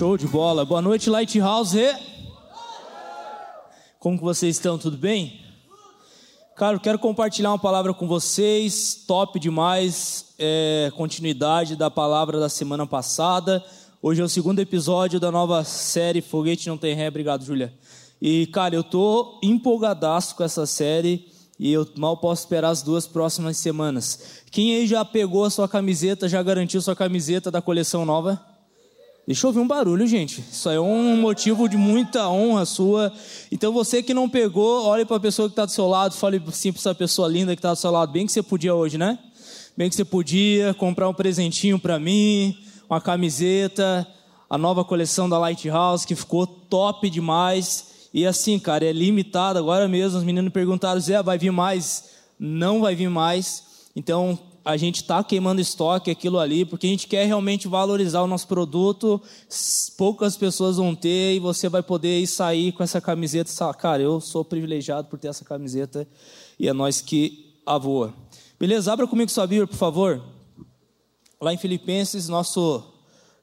[0.00, 0.64] Show de bola.
[0.64, 1.76] Boa noite, Lighthouse.
[3.98, 4.78] Como que vocês estão?
[4.78, 5.38] Tudo bem?
[6.56, 12.48] Cara, eu quero compartilhar uma palavra com vocês, top demais, é, continuidade da palavra da
[12.48, 13.62] semana passada.
[14.00, 17.08] Hoje é o segundo episódio da nova série Foguete Não Tem Ré.
[17.08, 17.70] Obrigado, Júlia.
[18.22, 21.26] E, cara, eu tô empolgadaço com essa série
[21.58, 24.42] e eu mal posso esperar as duas próximas semanas.
[24.50, 28.49] Quem aí já pegou a sua camiseta, já garantiu sua camiseta da coleção nova?
[29.30, 30.42] Deixa eu ouvir um barulho, gente.
[30.50, 33.12] Isso aí é um motivo de muita honra sua.
[33.52, 36.42] Então você que não pegou, olhe para a pessoa que está do seu lado, fale
[36.48, 38.98] assim para essa pessoa linda que está do seu lado, bem que você podia hoje,
[38.98, 39.16] né?
[39.76, 42.58] Bem que você podia comprar um presentinho para mim,
[42.88, 44.04] uma camiseta,
[44.50, 48.08] a nova coleção da Lighthouse que ficou top demais.
[48.12, 49.60] E assim, cara, é limitado.
[49.60, 52.06] Agora mesmo os meninos perguntaram, Zé, vai vir mais?
[52.36, 53.62] Não vai vir mais.
[53.94, 58.26] Então a gente está queimando estoque, aquilo ali, porque a gente quer realmente valorizar o
[58.26, 59.20] nosso produto.
[59.96, 64.02] Poucas pessoas vão ter e você vai poder ir sair com essa camiseta falar, cara,
[64.02, 66.06] eu sou privilegiado por ter essa camiseta
[66.58, 68.14] e é nós que a voa.
[68.58, 68.92] Beleza?
[68.92, 70.22] Abra comigo sua Bíblia, por favor.
[71.40, 72.84] Lá em Filipenses, nosso,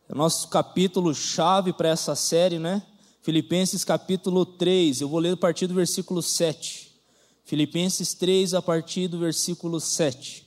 [0.10, 2.84] nosso capítulo chave para essa série, né?
[3.23, 6.88] Filipenses capítulo 3, eu vou ler a partir do versículo 7.
[7.44, 10.45] Filipenses 3, a partir do versículo 7.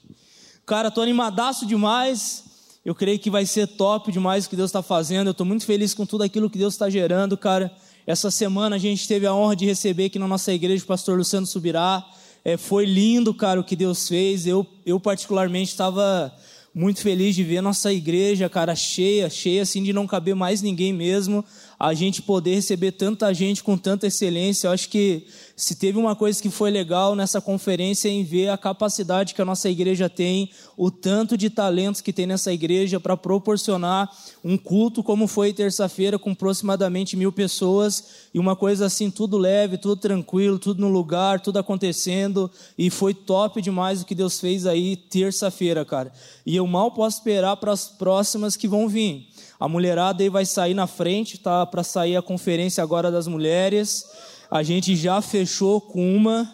[0.71, 2.45] Cara, tô animadaço demais.
[2.85, 5.27] Eu creio que vai ser top demais o que Deus está fazendo.
[5.27, 7.73] Eu estou muito feliz com tudo aquilo que Deus está gerando, cara.
[8.07, 11.19] Essa semana a gente teve a honra de receber aqui na nossa igreja o pastor
[11.19, 12.09] Luciano Subirá.
[12.45, 14.47] É, foi lindo, cara, o que Deus fez.
[14.47, 16.33] Eu, eu particularmente estava
[16.73, 20.93] muito feliz de ver nossa igreja, cara, cheia, cheia assim de não caber mais ninguém
[20.93, 21.45] mesmo
[21.81, 24.69] a gente poder receber tanta gente com tanta excelência.
[24.69, 28.51] Eu acho que se teve uma coisa que foi legal nessa conferência é em ver
[28.51, 33.01] a capacidade que a nossa igreja tem, o tanto de talentos que tem nessa igreja
[33.01, 34.15] para proporcionar
[34.45, 39.79] um culto como foi terça-feira com aproximadamente mil pessoas e uma coisa assim tudo leve,
[39.79, 44.67] tudo tranquilo, tudo no lugar, tudo acontecendo e foi top demais o que Deus fez
[44.67, 46.13] aí terça-feira, cara.
[46.45, 49.30] E eu mal posso esperar para as próximas que vão vir.
[49.61, 54.07] A mulherada aí vai sair na frente, tá para sair a conferência agora das mulheres.
[54.51, 56.51] A gente já fechou com uma.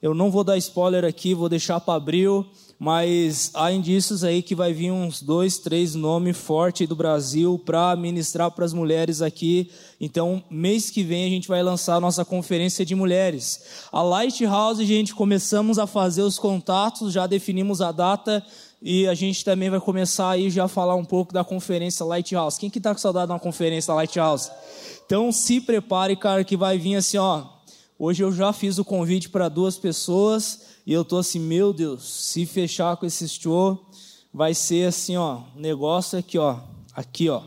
[0.00, 2.46] Eu não vou dar spoiler aqui, vou deixar para abril,
[2.78, 7.96] mas há indícios aí que vai vir uns dois, três nomes fortes do Brasil para
[7.96, 9.68] ministrar para as mulheres aqui.
[10.00, 13.82] Então, mês que vem a gente vai lançar a nossa conferência de mulheres.
[13.90, 18.44] A Lighthouse, gente, começamos a fazer os contatos, já definimos a data
[18.86, 22.60] e a gente também vai começar aí já a falar um pouco da conferência Lighthouse.
[22.60, 24.50] Quem que tá com saudade de uma conferência Lighthouse?
[25.06, 27.46] Então se prepare, cara, que vai vir assim, ó.
[27.98, 32.04] Hoje eu já fiz o convite para duas pessoas e eu tô assim, meu Deus,
[32.04, 33.88] se fechar com esse show,
[34.30, 36.58] vai ser assim, ó, negócio aqui, ó,
[36.94, 37.40] aqui, ó.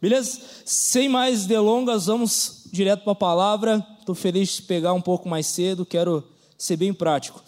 [0.00, 0.40] Beleza?
[0.64, 3.84] Sem mais delongas, vamos direto para a palavra.
[4.06, 6.22] Tô feliz de pegar um pouco mais cedo, quero
[6.56, 7.42] ser bem prático.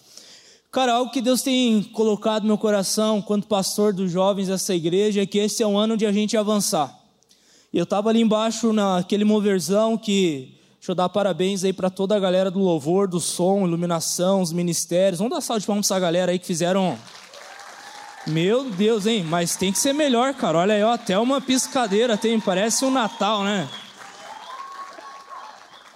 [0.77, 5.23] Cara, algo que Deus tem colocado no meu coração, quanto pastor dos jovens dessa igreja,
[5.23, 6.95] é que esse é um ano de a gente avançar.
[7.73, 10.55] Eu estava ali embaixo naquele moverzão que.
[10.79, 14.53] Deixa eu dar parabéns aí para toda a galera do louvor, do som, iluminação, os
[14.53, 15.19] ministérios.
[15.19, 16.99] Vamos dar salve de palmas para essa galera aí que fizeram.
[18.27, 19.25] Meu Deus, hein?
[19.25, 20.59] Mas tem que ser melhor, cara.
[20.59, 23.67] Olha aí, ó, até uma piscadeira tem, parece um Natal, né?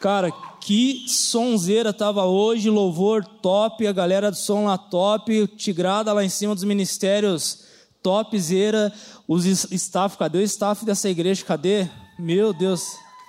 [0.00, 6.24] Cara, que sonzeira tava hoje, louvor top, a galera do som lá top, tigrada lá
[6.24, 7.70] em cima dos ministérios
[8.02, 8.92] topzera,
[9.28, 11.44] os staff, cadê o staff dessa igreja?
[11.44, 11.88] Cadê?
[12.18, 12.82] Meu Deus.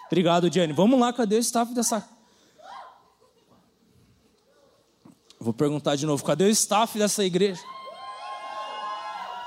[0.08, 0.74] Obrigado, Jenny.
[0.74, 2.06] Vamos lá, cadê o staff dessa
[5.40, 7.62] Vou perguntar de novo, cadê o staff dessa igreja?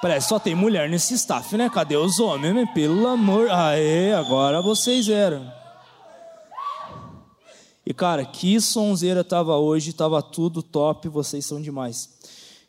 [0.03, 1.71] Parece só tem mulher nesse staff, né?
[1.71, 2.69] Cadê os homens?
[2.73, 3.49] Pelo amor.
[3.51, 5.51] Aê, agora vocês eram.
[7.87, 12.09] E cara, que sonzeira tava hoje, tava tudo top, vocês são demais.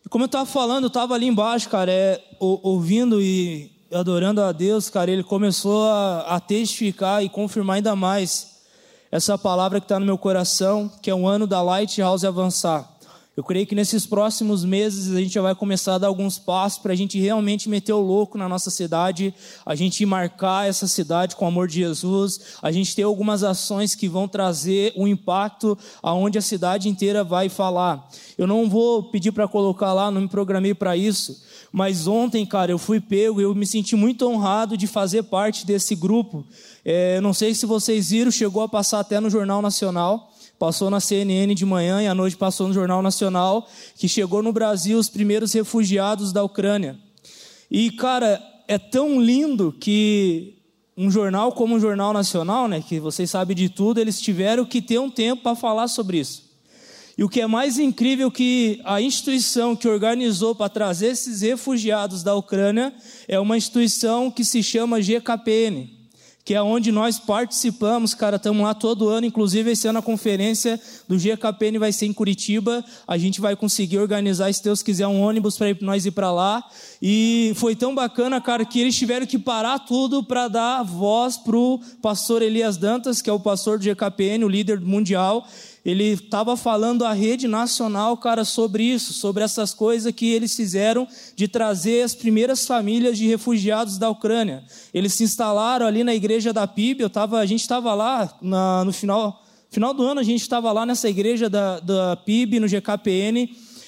[0.05, 4.51] E como eu tava falando, eu tava ali embaixo, cara, é, ouvindo e adorando a
[4.51, 8.55] Deus, cara, ele começou a, a testificar e confirmar ainda mais
[9.11, 12.94] essa palavra que está no meu coração, que é o ano da Lighthouse avançar.
[13.37, 16.79] Eu creio que nesses próximos meses a gente já vai começar a dar alguns passos
[16.79, 19.35] para a gente realmente meter o louco na nossa cidade,
[19.65, 23.93] a gente marcar essa cidade com o amor de Jesus, a gente ter algumas ações
[23.93, 28.09] que vão trazer um impacto aonde a cidade inteira vai falar.
[28.37, 31.43] Eu não vou pedir para colocar lá, não me programei para isso,
[31.73, 35.65] mas ontem, cara, eu fui pego e eu me senti muito honrado de fazer parte
[35.65, 36.45] desse grupo.
[36.85, 40.99] É, não sei se vocês viram, chegou a passar até no Jornal Nacional passou na
[40.99, 43.67] CNN de manhã e à noite passou no Jornal Nacional,
[43.97, 46.97] que chegou no Brasil os primeiros refugiados da Ucrânia.
[47.69, 50.55] E, cara, é tão lindo que
[50.97, 54.81] um jornal como o Jornal Nacional, né, que vocês sabem de tudo, eles tiveram que
[54.81, 56.45] ter um tempo para falar sobre isso.
[57.17, 62.23] E o que é mais incrível que a instituição que organizou para trazer esses refugiados
[62.23, 62.93] da Ucrânia
[63.27, 65.94] é uma instituição que se chama GKPN,
[66.45, 70.79] que é onde nós participamos, cara, estamos lá todo ano, inclusive esse ano a conferência
[71.07, 75.21] do GKPN vai ser em Curitiba, a gente vai conseguir organizar, se Deus quiser, um
[75.21, 76.63] ônibus para nós ir para lá,
[77.01, 81.57] e foi tão bacana, cara, que eles tiveram que parar tudo para dar voz para
[81.57, 85.47] o pastor Elias Dantas, que é o pastor do GKPN, o líder mundial,
[85.85, 91.07] ele estava falando à rede nacional, cara, sobre isso, sobre essas coisas que eles fizeram
[91.35, 94.63] de trazer as primeiras famílias de refugiados da Ucrânia.
[94.91, 98.83] Eles se instalaram ali na igreja da PIB, eu tava, a gente estava lá na,
[98.83, 102.67] no final, final do ano, a gente estava lá nessa igreja da, da PIB, no
[102.67, 103.47] GKPN,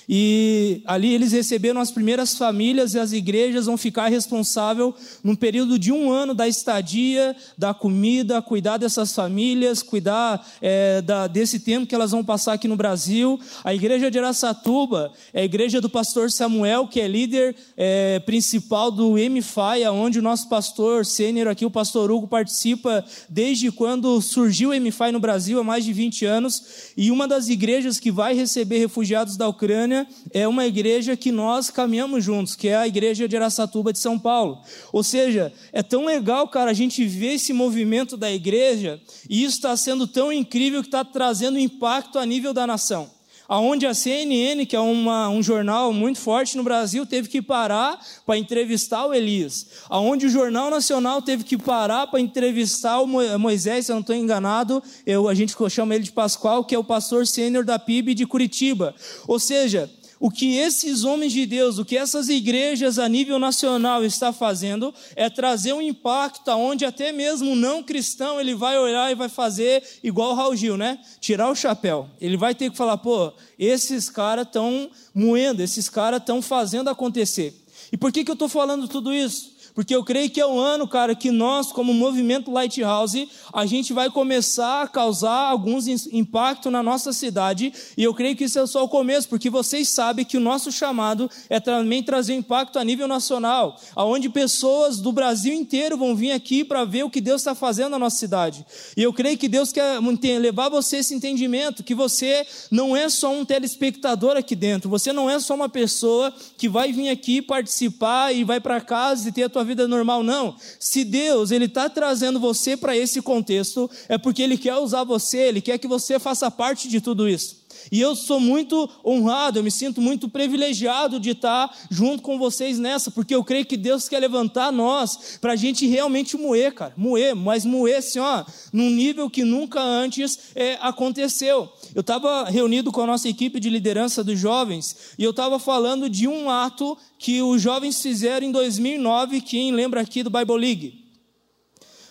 [0.09, 5.77] e ali eles receberam as primeiras famílias e as igrejas vão ficar responsável num período
[5.77, 11.85] de um ano da estadia, da comida, cuidar dessas famílias, cuidar é, da, desse tempo
[11.85, 13.39] que elas vão passar aqui no Brasil.
[13.63, 18.91] A igreja de Aracatuba é a igreja do pastor Samuel, que é líder é, principal
[18.91, 24.69] do MFI, onde o nosso pastor sênior aqui, o pastor Hugo, participa desde quando surgiu
[24.69, 26.93] o MFI no Brasil, há mais de 20 anos.
[26.95, 29.96] E uma das igrejas que vai receber refugiados da Ucrânia
[30.33, 34.19] é uma igreja que nós caminhamos juntos, que é a igreja de Aracatuba de São
[34.19, 34.61] Paulo.
[34.91, 38.99] Ou seja, é tão legal, cara, a gente ver esse movimento da igreja
[39.29, 43.16] e isso está sendo tão incrível que está trazendo impacto a nível da nação
[43.47, 47.99] aonde a CNN, que é uma, um jornal muito forte no Brasil, teve que parar
[48.25, 53.07] para entrevistar o Elias, aonde o Jornal Nacional teve que parar para entrevistar o
[53.39, 56.79] Moisés, se eu não estou enganado, eu, a gente chama ele de Pascoal, que é
[56.79, 58.95] o pastor sênior da PIB de Curitiba.
[59.27, 64.03] Ou seja, o que esses homens de Deus, o que essas igrejas a nível nacional
[64.03, 69.11] está fazendo é trazer um impacto aonde até mesmo um não cristão ele vai olhar
[69.11, 70.99] e vai fazer igual o Raul Gil, né?
[71.19, 72.09] Tirar o chapéu.
[72.19, 77.53] Ele vai ter que falar, pô, esses caras estão moendo, esses caras estão fazendo acontecer.
[77.91, 79.56] E por que, que eu estou falando tudo isso?
[79.77, 83.93] Porque eu creio que é o ano, cara, que nós, como movimento Lighthouse, a gente
[83.93, 88.65] vai começar a causar alguns impacto na nossa cidade, e eu creio que isso é
[88.65, 92.83] só o começo, porque vocês sabem que o nosso chamado é também trazer impacto a
[92.83, 97.41] nível nacional, aonde pessoas do Brasil inteiro vão vir aqui para ver o que Deus
[97.41, 98.65] está fazendo na nossa cidade.
[98.97, 99.99] E eu creio que Deus quer
[100.39, 105.29] levar você esse entendimento, que você não é só um telespectador aqui dentro, você não
[105.29, 109.43] é só uma pessoa que vai vir aqui participar e vai para casa e ter
[109.43, 110.55] a tua vida normal, não.
[110.79, 115.37] Se Deus ele está trazendo você para esse contexto, é porque Ele quer usar você,
[115.37, 117.66] Ele quer que você faça parte de tudo isso.
[117.91, 122.77] E eu sou muito honrado, eu me sinto muito privilegiado de estar junto com vocês
[122.79, 126.93] nessa, porque eu creio que Deus quer levantar nós para a gente realmente moer, cara,
[126.97, 128.43] moer, mas moer assim, ó,
[128.73, 131.69] num nível que nunca antes é, aconteceu.
[131.95, 136.09] Eu estava reunido com a nossa equipe de liderança dos jovens e eu estava falando
[136.09, 141.07] de um ato que os jovens fizeram em 2009, quem lembra aqui do Bible League?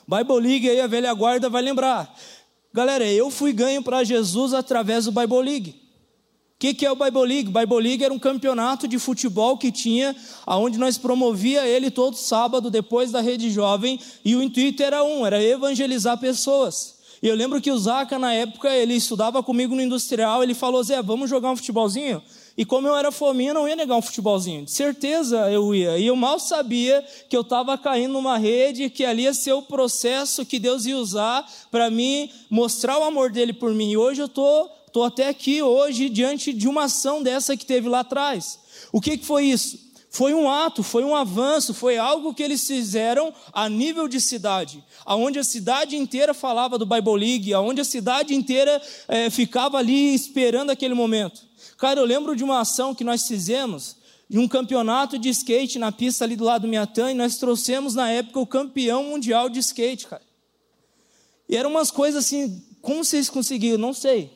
[0.08, 2.14] Bible League aí, a velha guarda vai lembrar.
[2.76, 5.70] Galera, eu fui ganho para Jesus através do Bible League.
[5.70, 7.50] O que, que, é o Bible League?
[7.50, 10.14] Bible League era um campeonato de futebol que tinha,
[10.44, 15.24] aonde nós promovia ele todo sábado depois da rede jovem, e o intuito era um,
[15.24, 16.96] era evangelizar pessoas.
[17.22, 20.84] E eu lembro que o Zaca, na época, ele estudava comigo no industrial, ele falou,
[20.84, 22.22] Zé, vamos jogar um futebolzinho?
[22.56, 24.64] E como eu era fominha, não ia negar um futebolzinho.
[24.64, 25.98] De certeza eu ia.
[25.98, 29.62] E eu mal sabia que eu estava caindo numa rede, que ali ia ser o
[29.62, 33.90] processo que Deus ia usar para mim mostrar o amor dele por mim.
[33.90, 37.66] E hoje eu estou tô, tô até aqui, hoje, diante de uma ação dessa que
[37.66, 38.58] teve lá atrás.
[38.90, 39.86] O que, que foi isso?
[40.16, 44.82] Foi um ato, foi um avanço, foi algo que eles fizeram a nível de cidade,
[45.04, 50.14] aonde a cidade inteira falava do Bible League, aonde a cidade inteira é, ficava ali
[50.14, 51.42] esperando aquele momento.
[51.76, 53.96] Cara, eu lembro de uma ação que nós fizemos,
[54.28, 57.94] de um campeonato de skate na pista ali do lado do Miatã, e nós trouxemos
[57.94, 60.22] na época o campeão mundial de skate, cara.
[61.48, 63.78] E eram umas coisas assim, como vocês conseguiram?
[63.78, 64.30] Não sei.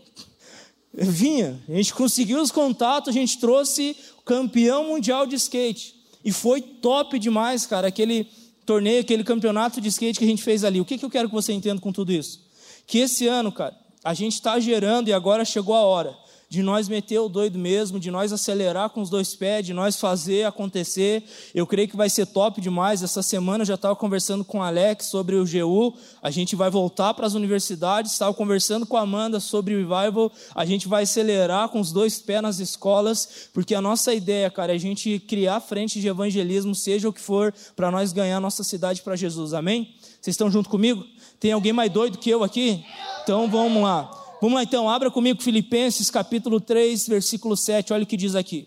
[0.92, 5.98] Vinha, a gente conseguiu os contatos, a gente trouxe o campeão mundial de skate.
[6.22, 8.28] E foi top demais, cara, aquele
[8.66, 10.78] torneio, aquele campeonato de skate que a gente fez ali.
[10.80, 12.46] O que, que eu quero que você entenda com tudo isso?
[12.86, 16.14] Que esse ano, cara, a gente está gerando e agora chegou a hora
[16.50, 19.94] de nós meter o doido mesmo, de nós acelerar com os dois pés, de nós
[19.94, 21.22] fazer acontecer.
[21.54, 23.04] Eu creio que vai ser top demais.
[23.04, 25.94] Essa semana eu já estava conversando com o Alex sobre o GU.
[26.20, 28.10] A gente vai voltar para as universidades.
[28.10, 30.32] Estava conversando com a Amanda sobre o Revival.
[30.52, 34.72] A gente vai acelerar com os dois pés nas escolas, porque a nossa ideia, cara,
[34.72, 38.40] é a gente criar frente de evangelismo, seja o que for, para nós ganhar a
[38.40, 39.54] nossa cidade para Jesus.
[39.54, 39.94] Amém?
[40.20, 41.06] Vocês estão junto comigo?
[41.38, 42.84] Tem alguém mais doido que eu aqui?
[43.22, 44.10] Então vamos lá.
[44.40, 47.92] Vamos lá então, abra comigo Filipenses capítulo 3, versículo 7.
[47.92, 48.66] Olha o que diz aqui.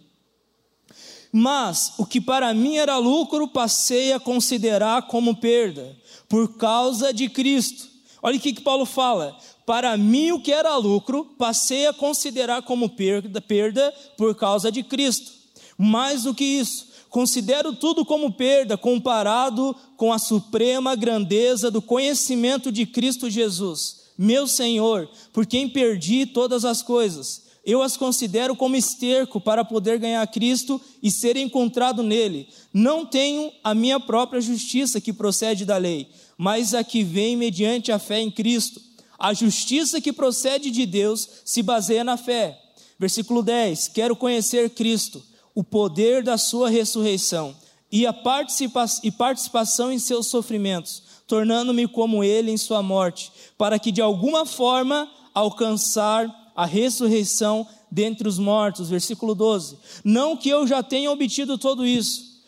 [1.31, 5.97] Mas o que para mim era lucro, passei a considerar como perda,
[6.29, 7.87] por causa de Cristo.
[8.21, 9.35] Olha o que, Paulo fala.
[9.65, 14.83] Para mim, o que era lucro, passei a considerar como perda, perda por causa de
[14.83, 15.31] Cristo.
[15.75, 22.71] Mais do que isso, considero tudo como perda comparado com a suprema grandeza do conhecimento
[22.71, 28.75] de Cristo Jesus, meu Senhor, por quem perdi todas as coisas eu as considero como
[28.75, 32.49] esterco para poder ganhar Cristo e ser encontrado nele.
[32.73, 37.91] Não tenho a minha própria justiça que procede da lei, mas a que vem mediante
[37.91, 38.81] a fé em Cristo.
[39.17, 42.59] A justiça que procede de Deus se baseia na fé.
[42.99, 45.23] Versículo 10: Quero conhecer Cristo,
[45.55, 47.55] o poder da sua ressurreição
[47.89, 53.79] e a participa e participação em seus sofrimentos, tornando-me como ele em sua morte, para
[53.79, 59.77] que de alguma forma alcançar a ressurreição dentre os mortos, versículo 12.
[60.03, 62.43] Não que eu já tenha obtido tudo isso,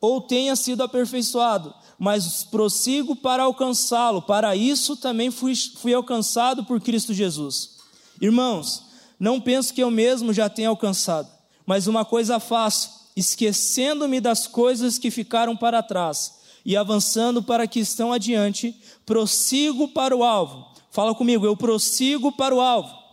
[0.00, 4.22] ou tenha sido aperfeiçoado, mas prossigo para alcançá-lo.
[4.22, 7.70] Para isso também fui, fui alcançado por Cristo Jesus.
[8.20, 8.84] Irmãos,
[9.18, 11.28] não penso que eu mesmo já tenha alcançado,
[11.66, 17.80] mas uma coisa faço, esquecendo-me das coisas que ficaram para trás e avançando para que
[17.80, 20.66] estão adiante, prossigo para o alvo.
[20.90, 23.04] Fala comigo, eu prossigo para o alvo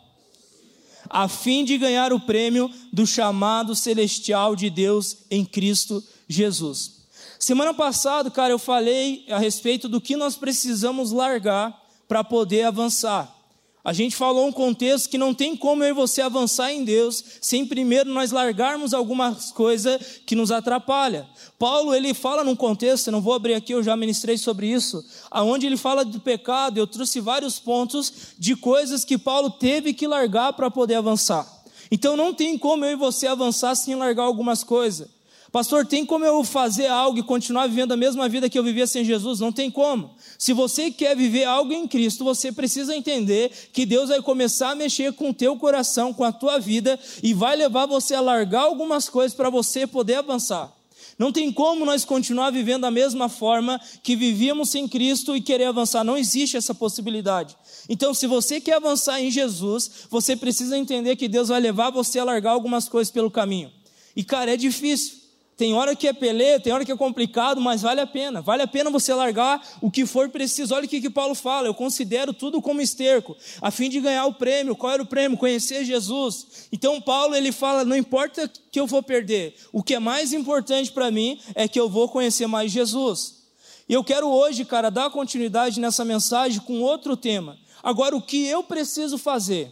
[1.12, 7.01] a fim de ganhar o prêmio do chamado celestial de Deus em Cristo Jesus.
[7.38, 11.77] Semana passada, cara, eu falei a respeito do que nós precisamos largar
[12.08, 13.36] para poder avançar.
[13.84, 17.24] A gente falou um contexto que não tem como eu e você avançar em Deus
[17.42, 21.28] sem primeiro nós largarmos algumas coisas que nos atrapalham.
[21.58, 25.04] Paulo, ele fala num contexto, eu não vou abrir aqui, eu já ministrei sobre isso,
[25.32, 30.06] aonde ele fala do pecado, eu trouxe vários pontos de coisas que Paulo teve que
[30.06, 31.48] largar para poder avançar.
[31.90, 35.10] Então não tem como eu e você avançar sem largar algumas coisas.
[35.51, 38.88] Pastor, tem como eu fazer algo e continuar vivendo a mesma vida que eu vivia
[38.88, 39.41] sem Jesus?
[39.41, 40.12] Não tem como.
[40.38, 44.75] Se você quer viver algo em Cristo, você precisa entender que Deus vai começar a
[44.75, 48.62] mexer com o teu coração, com a tua vida e vai levar você a largar
[48.62, 50.74] algumas coisas para você poder avançar.
[51.20, 55.65] Não tem como nós continuar vivendo da mesma forma que vivíamos sem Cristo e querer
[55.65, 56.05] avançar.
[56.05, 57.58] Não existe essa possibilidade.
[57.89, 62.20] Então, se você quer avançar em Jesus, você precisa entender que Deus vai levar você
[62.20, 63.70] a largar algumas coisas pelo caminho.
[64.15, 65.21] E, cara, é difícil.
[65.62, 68.41] Tem hora que é pelê, tem hora que é complicado, mas vale a pena.
[68.41, 70.74] Vale a pena você largar o que for preciso.
[70.74, 74.25] Olha o que, que Paulo fala: eu considero tudo como esterco, a fim de ganhar
[74.25, 74.75] o prêmio.
[74.75, 75.38] Qual era o prêmio?
[75.38, 76.68] Conhecer Jesus.
[76.72, 80.91] Então, Paulo ele fala: não importa que eu vou perder, o que é mais importante
[80.91, 83.44] para mim é que eu vou conhecer mais Jesus.
[83.88, 87.56] E eu quero hoje, cara, dar continuidade nessa mensagem com outro tema.
[87.84, 89.72] Agora, o que eu preciso fazer?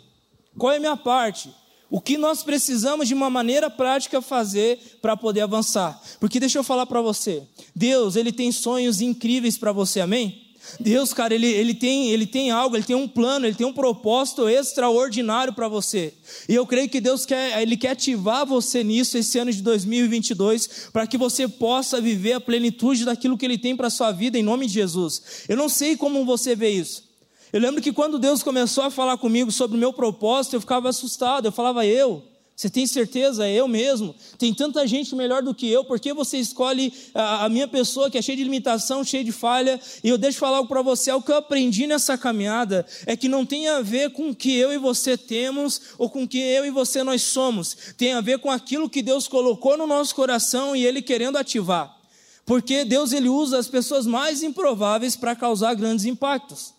[0.56, 1.50] Qual é a minha parte?
[1.90, 6.00] O que nós precisamos de uma maneira prática fazer para poder avançar?
[6.20, 7.44] Porque deixa eu falar para você,
[7.76, 10.50] Deus, ele tem sonhos incríveis para você, amém?
[10.80, 13.74] Deus, cara, ele, ele, tem, ele tem algo, ele tem um plano, ele tem um
[13.74, 16.14] propósito extraordinário para você.
[16.48, 20.90] E eu creio que Deus quer, ele quer ativar você nisso esse ano de 2022,
[20.94, 24.44] para que você possa viver a plenitude daquilo que ele tem para sua vida em
[24.44, 25.22] nome de Jesus.
[25.48, 27.09] Eu não sei como você vê isso.
[27.52, 30.90] Eu lembro que quando Deus começou a falar comigo sobre o meu propósito, eu ficava
[30.90, 31.46] assustado.
[31.48, 32.24] Eu falava, eu?
[32.56, 33.48] Você tem certeza?
[33.48, 34.14] É eu mesmo?
[34.38, 38.18] Tem tanta gente melhor do que eu, por que você escolhe a, minha pessoa que
[38.18, 39.80] é cheia de limitação, cheia de falha?
[40.04, 43.30] E eu deixo falar algo para você: o que eu aprendi nessa caminhada é que
[43.30, 46.38] não tem a ver com o que eu e você temos ou com o que
[46.38, 50.14] eu e você nós somos, tem a ver com aquilo que Deus colocou no nosso
[50.14, 51.98] coração e Ele querendo ativar.
[52.46, 56.78] Porque Deus ele usa as pessoas mais improváveis para causar grandes impactos.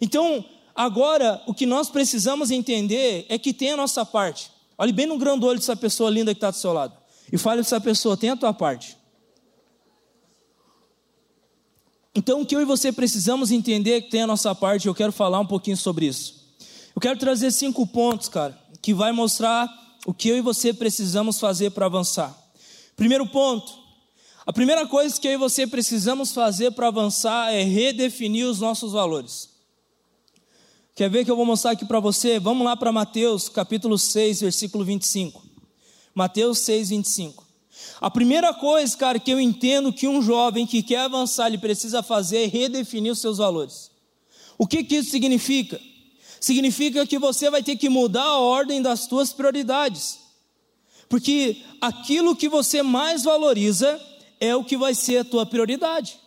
[0.00, 4.50] Então, agora, o que nós precisamos entender é que tem a nossa parte.
[4.76, 6.96] Olhe bem no grande olho dessa pessoa linda que está do seu lado.
[7.32, 8.96] E fale para essa pessoa: tem a tua parte.
[12.14, 14.94] Então, o que eu e você precisamos entender é que tem a nossa parte, eu
[14.94, 16.38] quero falar um pouquinho sobre isso.
[16.94, 19.68] Eu quero trazer cinco pontos, cara, que vai mostrar
[20.04, 22.36] o que eu e você precisamos fazer para avançar.
[22.96, 23.72] Primeiro ponto:
[24.46, 28.92] a primeira coisa que eu e você precisamos fazer para avançar é redefinir os nossos
[28.92, 29.57] valores.
[30.98, 32.40] Quer ver que eu vou mostrar aqui para você?
[32.40, 35.40] Vamos lá para Mateus capítulo 6, versículo 25.
[36.12, 37.46] Mateus 6, 25.
[38.00, 42.02] A primeira coisa, cara, que eu entendo que um jovem que quer avançar, ele precisa
[42.02, 43.92] fazer é redefinir os seus valores.
[44.58, 45.80] O que, que isso significa?
[46.40, 50.18] Significa que você vai ter que mudar a ordem das suas prioridades.
[51.08, 54.04] Porque aquilo que você mais valoriza
[54.40, 56.18] é o que vai ser a tua prioridade.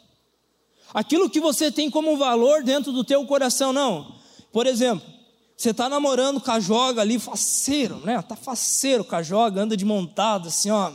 [0.94, 4.21] Aquilo que você tem como valor dentro do teu coração, não.
[4.52, 5.08] Por exemplo,
[5.56, 8.22] você está namorando com a joga ali, faceiro, né?
[8.22, 10.92] Tá faceiro com a joga, anda de montado, assim, ó.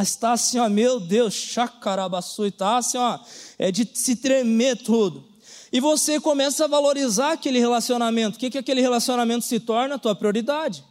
[0.00, 3.18] Está assim, ó, meu Deus, chacarabaçu, e tá assim, ó,
[3.58, 5.24] é de se tremer tudo.
[5.72, 8.36] E você começa a valorizar aquele relacionamento.
[8.36, 9.96] O que, que aquele relacionamento se torna?
[9.96, 10.84] A tua prioridade.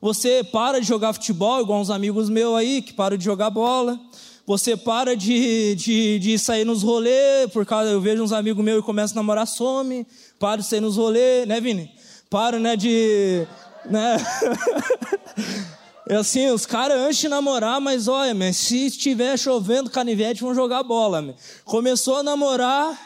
[0.00, 3.98] Você para de jogar futebol, igual uns amigos meus aí, que param de jogar bola.
[4.46, 8.80] Você para de, de, de sair nos rolês, por causa, eu vejo uns amigos meus
[8.80, 10.06] e começam a namorar, some.
[10.38, 11.90] Para de sair nos rolês, né, Vini?
[12.28, 13.46] Para, né, de...
[13.86, 14.16] Né?
[16.08, 20.54] É assim, os caras antes de namorar, mas olha, mas se estiver chovendo canivete, vão
[20.54, 21.22] jogar bola.
[21.22, 21.34] Man.
[21.64, 22.98] Começou a namorar,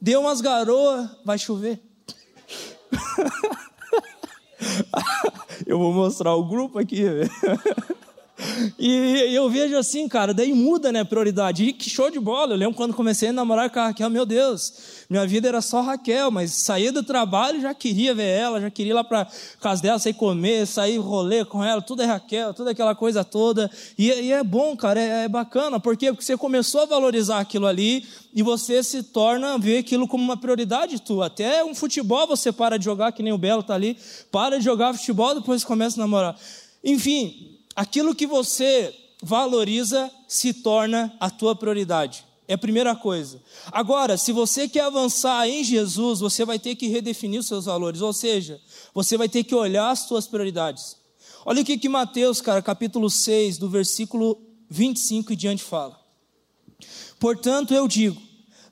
[0.00, 1.82] deu umas garoas, vai chover.
[5.66, 7.04] Eu vou mostrar o grupo aqui.
[8.78, 11.64] E eu vejo assim, cara, daí muda, né, prioridade.
[11.64, 12.52] E que show de bola.
[12.52, 14.72] Eu lembro quando comecei a namorar com a Raquel, meu Deus,
[15.08, 18.92] minha vida era só Raquel, mas saía do trabalho, já queria ver ela, já queria
[18.92, 19.26] ir lá para
[19.60, 23.70] casa dela, sair comer, sair rolê com ela, tudo é Raquel, tudo aquela coisa toda.
[23.98, 25.78] E, e é bom, cara, é, é bacana.
[25.78, 26.12] Por quê?
[26.12, 30.36] Porque você começou a valorizar aquilo ali e você se torna ver aquilo como uma
[30.36, 31.26] prioridade tua.
[31.26, 33.96] Até um futebol você para de jogar, que nem o Belo tá ali,
[34.30, 36.36] para de jogar futebol, depois começa a namorar.
[36.82, 42.24] Enfim, aquilo que você valoriza se torna a tua prioridade.
[42.46, 43.42] É a primeira coisa.
[43.72, 48.02] Agora, se você quer avançar em Jesus, você vai ter que redefinir os seus valores,
[48.02, 48.60] ou seja,
[48.92, 50.96] você vai ter que olhar as suas prioridades.
[51.46, 54.38] Olha o que, que Mateus, cara, capítulo 6, do versículo
[54.68, 55.98] 25 e diante fala.
[57.18, 58.20] Portanto, eu digo: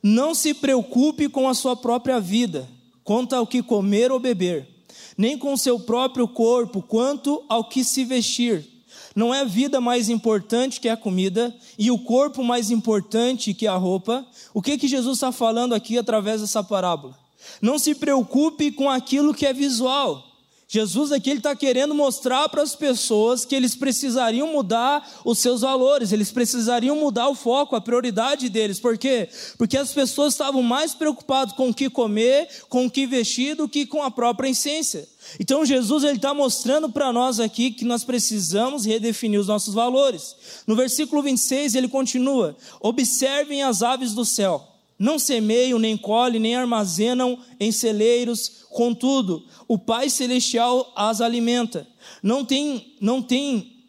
[0.03, 2.69] não se preocupe com a sua própria vida,
[3.05, 4.69] quanto ao que comer ou beber,
[5.17, 8.72] nem com o seu próprio corpo, quanto ao que se vestir.
[9.15, 13.67] Não é a vida mais importante que a comida e o corpo mais importante que
[13.67, 14.27] a roupa.
[14.55, 17.17] O que que Jesus está falando aqui através dessa parábola?
[17.61, 20.32] Não se preocupe com aquilo que é visual.
[20.73, 26.13] Jesus aqui está querendo mostrar para as pessoas que eles precisariam mudar os seus valores,
[26.13, 28.81] eles precisariam mudar o foco, a prioridade deles.
[28.81, 29.29] Por quê?
[29.59, 33.69] Porque as pessoas estavam mais preocupadas com o que comer, com o que vestir, do
[33.69, 35.07] que com a própria essência.
[35.39, 40.35] Então Jesus ele está mostrando para nós aqui que nós precisamos redefinir os nossos valores.
[40.67, 46.55] No versículo 26 ele continua: observem as aves do céu, não semeiam, nem colhem, nem
[46.55, 51.87] armazenam em celeiros, contudo, o Pai celestial as alimenta.
[52.23, 53.85] Não tem, não tem,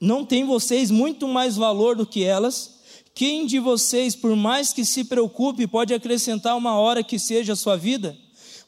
[0.00, 2.80] não tem vocês muito mais valor do que elas?
[3.14, 7.56] Quem de vocês, por mais que se preocupe, pode acrescentar uma hora que seja a
[7.56, 8.16] sua vida?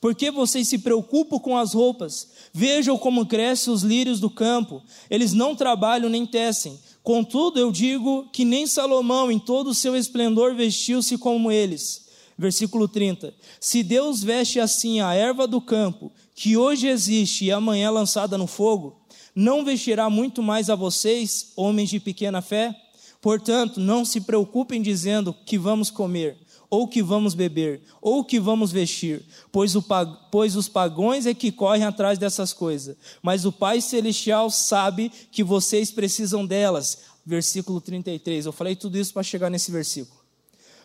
[0.00, 2.28] Por que vocês se preocupam com as roupas?
[2.52, 4.82] Vejam como crescem os lírios do campo.
[5.08, 6.78] Eles não trabalham nem tecem.
[7.04, 12.06] Contudo, eu digo que nem Salomão, em todo o seu esplendor, vestiu-se como eles.
[12.36, 13.34] Versículo 30.
[13.60, 18.46] Se Deus veste assim a erva do campo, que hoje existe e amanhã lançada no
[18.46, 18.96] fogo,
[19.34, 22.74] não vestirá muito mais a vocês, homens de pequena fé?
[23.20, 26.38] Portanto, não se preocupem dizendo que vamos comer
[26.74, 29.84] ou que vamos beber, ou que vamos vestir, pois, o,
[30.32, 35.44] pois os pagões é que correm atrás dessas coisas, mas o Pai Celestial sabe que
[35.44, 36.98] vocês precisam delas.
[37.24, 38.46] Versículo 33.
[38.46, 40.20] Eu falei tudo isso para chegar nesse versículo.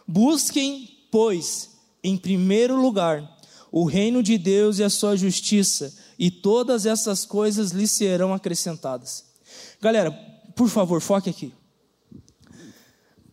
[0.08, 1.72] Busquem, pois,
[2.04, 3.28] em primeiro lugar,
[3.72, 9.26] o reino de Deus e a sua justiça, e todas essas coisas lhes serão acrescentadas.
[9.82, 10.12] Galera,
[10.56, 11.52] por favor, foque aqui.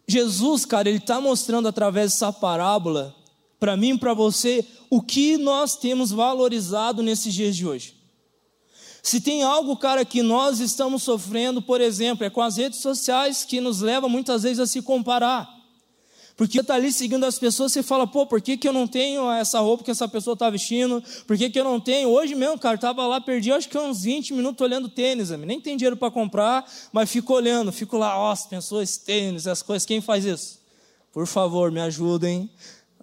[0.07, 3.15] Jesus, cara, ele está mostrando através dessa parábola,
[3.59, 7.97] para mim e para você, o que nós temos valorizado nesses dias de hoje.
[9.03, 13.45] Se tem algo, cara, que nós estamos sofrendo, por exemplo, é com as redes sociais
[13.45, 15.56] que nos leva muitas vezes a se comparar.
[16.37, 19.31] Porque está ali seguindo as pessoas, você fala, pô, por que, que eu não tenho
[19.31, 21.03] essa roupa que essa pessoa está vestindo?
[21.27, 22.11] Por que, que eu não tenho?
[22.11, 25.47] Hoje mesmo, cara, estava lá, perdi acho que uns 20 minutos olhando tênis, amigo.
[25.47, 29.63] nem tem dinheiro para comprar, mas fico olhando, fico lá, ó, pensou esse tênis, as
[29.63, 30.59] coisas, quem faz isso?
[31.11, 32.51] Por favor, me ajudem.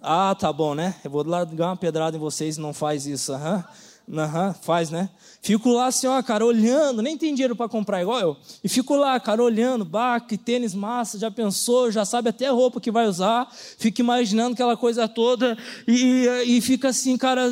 [0.00, 0.94] Ah, tá bom, né?
[1.02, 3.32] Eu vou largar uma pedrada em vocês, não faz isso.
[3.32, 3.64] Uhum.
[4.06, 5.08] Uhum, faz, né?
[5.40, 8.36] Fico lá assim, ó, cara, olhando, nem tem dinheiro para comprar igual eu.
[8.62, 12.80] E fico lá, cara, olhando, baque, tênis massa, já pensou, já sabe até a roupa
[12.80, 13.50] que vai usar.
[13.78, 15.56] Fico imaginando aquela coisa toda
[15.88, 17.50] e, e fica assim, cara,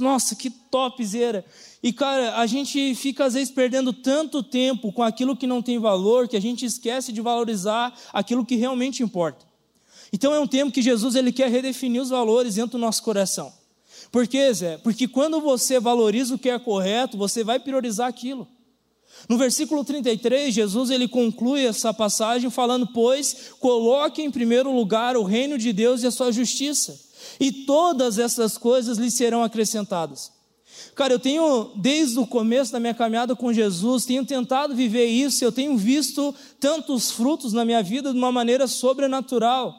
[0.00, 1.44] nossa, que topzera.
[1.82, 5.80] E, cara, a gente fica às vezes perdendo tanto tempo com aquilo que não tem
[5.80, 9.46] valor que a gente esquece de valorizar aquilo que realmente importa.
[10.12, 13.57] Então é um tempo que Jesus ele quer redefinir os valores dentro do nosso coração.
[14.10, 14.78] Por quê, Zé?
[14.78, 18.48] Porque quando você valoriza o que é correto, você vai priorizar aquilo.
[19.28, 25.24] No versículo 33, Jesus ele conclui essa passagem falando: "Pois coloque em primeiro lugar o
[25.24, 27.08] reino de Deus e a sua justiça".
[27.40, 30.32] e todas essas coisas lhe serão acrescentadas.
[30.94, 35.44] Cara, eu tenho, desde o começo da minha caminhada com Jesus, tenho tentado viver isso,
[35.44, 39.74] eu tenho visto tantos frutos na minha vida de uma maneira sobrenatural,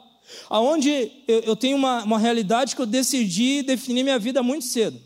[0.48, 4.98] aonde eu, eu tenho uma, uma realidade que eu decidi definir minha vida muito cedo.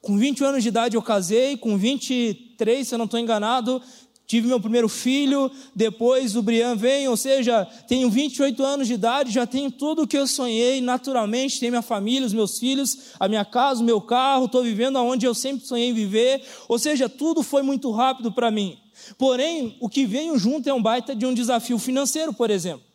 [0.00, 3.82] Com 20 anos de idade eu casei, com 23, se eu não estou enganado,
[4.30, 9.32] Tive meu primeiro filho, depois o Brian vem, ou seja, tenho 28 anos de idade,
[9.32, 13.26] já tenho tudo o que eu sonhei naturalmente, tenho minha família, os meus filhos, a
[13.26, 17.42] minha casa, o meu carro, estou vivendo aonde eu sempre sonhei viver, ou seja, tudo
[17.42, 18.78] foi muito rápido para mim.
[19.18, 22.89] Porém, o que veio junto é um baita de um desafio financeiro, por exemplo.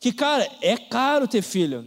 [0.00, 1.84] Que, cara, é caro ter filho.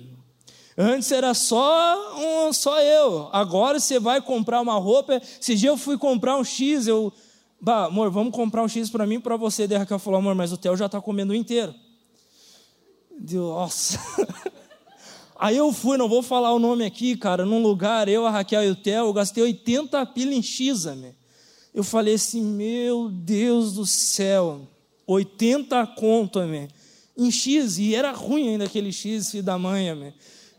[0.78, 3.30] Antes era só um, só eu.
[3.32, 5.22] Agora você vai comprar uma roupa.
[5.40, 7.14] Esse dia eu fui comprar um X, eu
[7.64, 9.68] Bah, amor, vamos comprar um X para mim para você.
[9.68, 11.76] Daí a Raquel falou, amor, mas o Theo já está comendo inteiro.
[13.20, 14.00] Deu, nossa.
[15.38, 18.64] Aí eu fui, não vou falar o nome aqui, cara, num lugar, eu, a Raquel
[18.64, 21.16] e o Theo, eu gastei 80 pila em X, amém.
[21.74, 24.68] Eu falei assim, meu Deus do céu,
[25.06, 26.68] 80 conto, amém.
[27.22, 30.12] Em X, e era ruim ainda aquele X, da mãe, amém.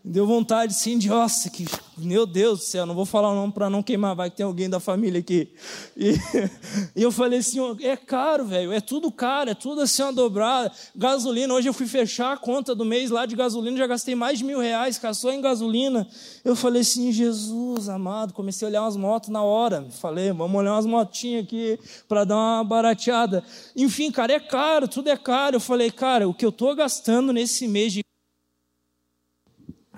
[0.05, 1.65] Deu vontade sim de, nossa, que,
[1.97, 4.45] meu Deus do céu, não vou falar o nome para não queimar, vai que tem
[4.45, 5.49] alguém da família aqui.
[5.97, 6.15] E,
[6.97, 10.73] e eu falei assim, é caro, velho, é tudo caro, é tudo assim, uma dobrada.
[10.97, 14.39] Gasolina, hoje eu fui fechar a conta do mês lá de gasolina, já gastei mais
[14.39, 16.09] de mil reais, só em gasolina.
[16.45, 19.87] Eu falei assim, Jesus amado, comecei a olhar umas motos na hora.
[20.01, 23.45] Falei, vamos olhar umas motinhas aqui para dar uma barateada.
[23.77, 25.57] Enfim, cara, é caro, tudo é caro.
[25.57, 28.03] Eu falei, cara, o que eu estou gastando nesse mês de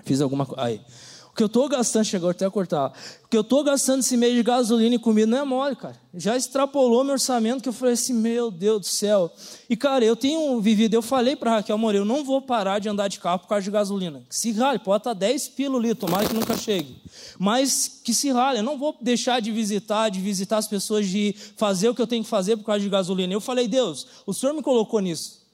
[0.05, 0.63] Fiz alguma coisa.
[0.63, 0.81] Aí.
[1.29, 2.93] O que eu estou gastando, chegou até a cortar.
[3.25, 5.97] O que eu estou gastando esse mês de gasolina e comida não é mole, cara.
[6.13, 9.29] Já extrapolou meu orçamento que eu falei assim, meu Deus do céu.
[9.69, 12.87] E, cara, eu tenho vivido, eu falei para Raquel Moreira, eu não vou parar de
[12.87, 14.23] andar de carro por causa de gasolina.
[14.29, 16.95] Se rale, pode estar 10 pila ali, tomara que nunca chegue.
[17.37, 21.35] Mas que se rale, eu não vou deixar de visitar, de visitar as pessoas, de
[21.57, 23.33] fazer o que eu tenho que fazer por causa de gasolina.
[23.33, 25.44] Eu falei, Deus, o Senhor me colocou nisso.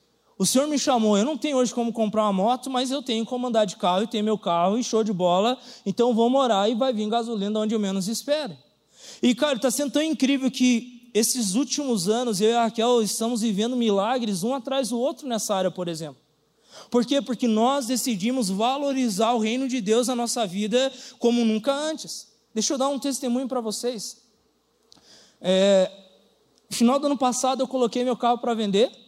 [0.42, 3.24] O senhor me chamou, eu não tenho hoje como comprar uma moto, mas eu tenho
[3.24, 6.68] como andar de carro e tenho meu carro e show de bola, então vou morar
[6.68, 8.58] e vai vir gasolina onde eu menos espero.
[9.22, 13.42] E, cara, está sendo tão incrível que esses últimos anos, eu e a Raquel estamos
[13.42, 16.20] vivendo milagres um atrás do outro nessa área, por exemplo.
[16.90, 17.22] Por quê?
[17.22, 22.30] Porque nós decidimos valorizar o reino de Deus na nossa vida como nunca antes.
[22.52, 24.18] Deixa eu dar um testemunho para vocês.
[25.40, 25.92] É,
[26.72, 29.02] final do ano passado, eu coloquei meu carro para vender.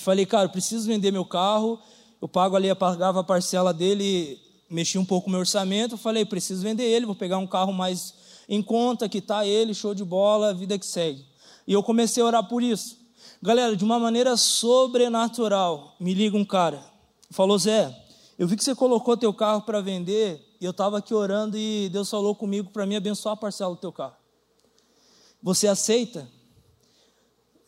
[0.00, 1.78] E falei, cara, preciso vender meu carro.
[2.22, 5.98] Eu pago ali, eu pagava a parcela dele, mexi um pouco o meu orçamento.
[5.98, 8.14] falei, preciso vender ele, vou pegar um carro mais
[8.48, 11.22] em conta, que tá ele, show de bola, vida que segue.
[11.66, 12.96] E eu comecei a orar por isso.
[13.42, 16.82] Galera, de uma maneira sobrenatural, me liga um cara.
[17.30, 17.94] Falou, Zé,
[18.38, 21.90] eu vi que você colocou teu carro para vender, e eu estava aqui orando e
[21.90, 24.16] Deus falou comigo para mim abençoar a parcela do teu carro.
[25.42, 26.26] Você aceita?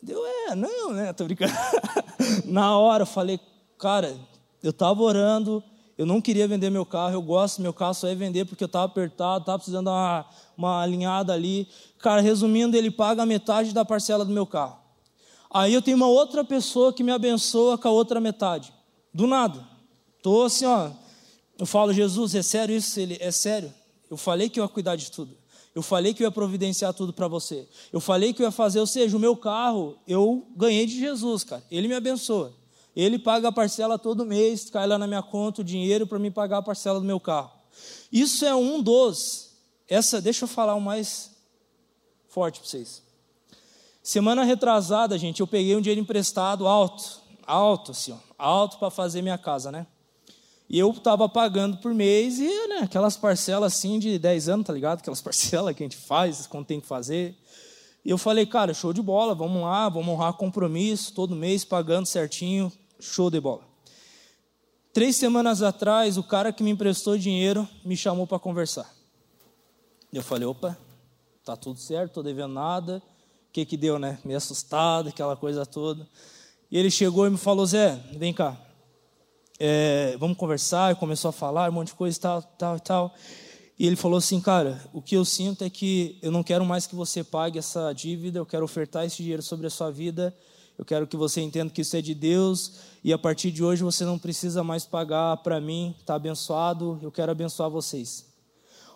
[0.03, 1.13] Deu, é, não, né?
[1.13, 1.53] Tô brincando.
[2.43, 3.39] Na hora eu falei,
[3.79, 4.13] cara,
[4.61, 5.63] eu estava orando,
[5.97, 8.61] eu não queria vender meu carro, eu gosto do meu carro, só ia vender porque
[8.61, 10.25] eu estava apertado, estava precisando dar uma,
[10.57, 11.69] uma alinhada ali.
[11.99, 14.77] Cara, resumindo, ele paga metade da parcela do meu carro.
[15.49, 18.73] Aí eu tenho uma outra pessoa que me abençoa com a outra metade.
[19.13, 19.65] Do nada.
[20.17, 20.91] Estou assim, ó.
[21.57, 22.99] Eu falo, Jesus, é sério isso?
[22.99, 23.73] Ele, é sério.
[24.11, 25.37] Eu falei que eu ia cuidar de tudo.
[25.75, 27.67] Eu falei que eu ia providenciar tudo para você.
[27.91, 31.43] Eu falei que eu ia fazer, ou seja, o meu carro, eu ganhei de Jesus,
[31.43, 31.63] cara.
[31.71, 32.53] Ele me abençoa.
[32.95, 36.29] Ele paga a parcela todo mês, cai lá na minha conta o dinheiro para me
[36.29, 37.51] pagar a parcela do meu carro.
[38.11, 39.51] Isso é um dos.
[39.87, 41.31] Essa, deixa eu falar o mais
[42.27, 43.01] forte para vocês.
[44.03, 49.21] Semana retrasada, gente, eu peguei um dinheiro emprestado alto, alto assim, ó, alto para fazer
[49.21, 49.87] minha casa, né?
[50.73, 54.73] E eu estava pagando por mês e né, aquelas parcelas assim de 10 anos, tá
[54.73, 55.01] ligado?
[55.01, 57.37] Aquelas parcelas que a gente faz quando tem que fazer.
[58.03, 62.07] E eu falei, cara, show de bola, vamos lá, vamos honrar compromisso, todo mês pagando
[62.07, 63.61] certinho, show de bola.
[64.91, 68.91] Três semanas atrás, o cara que me emprestou dinheiro me chamou para conversar.
[70.11, 70.75] Eu falei, opa,
[71.45, 72.97] tá tudo certo, tô devendo nada.
[72.97, 74.17] O que que deu, né?
[74.25, 76.09] Meio assustado, aquela coisa toda.
[76.71, 78.59] E ele chegou e me falou, Zé, vem cá,
[79.65, 83.15] é, vamos conversar, começou a falar um monte de coisa tal, tal e tal.
[83.79, 86.85] E ele falou assim, cara, o que eu sinto é que eu não quero mais
[86.85, 90.35] que você pague essa dívida, eu quero ofertar esse dinheiro sobre a sua vida,
[90.77, 93.83] eu quero que você entenda que isso é de Deus, e a partir de hoje
[93.83, 98.25] você não precisa mais pagar para mim, está abençoado, eu quero abençoar vocês.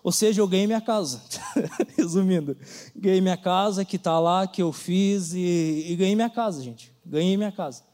[0.03, 1.21] Ou seja, eu ganhei minha casa.
[1.97, 2.57] Resumindo,
[2.93, 6.91] ganhei minha casa que está lá, que eu fiz, e, e ganhei minha casa, gente.
[7.05, 7.86] Ganhei minha casa.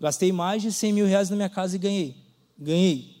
[0.00, 2.16] Gastei mais de 100 mil reais na minha casa e ganhei.
[2.58, 3.18] Ganhei.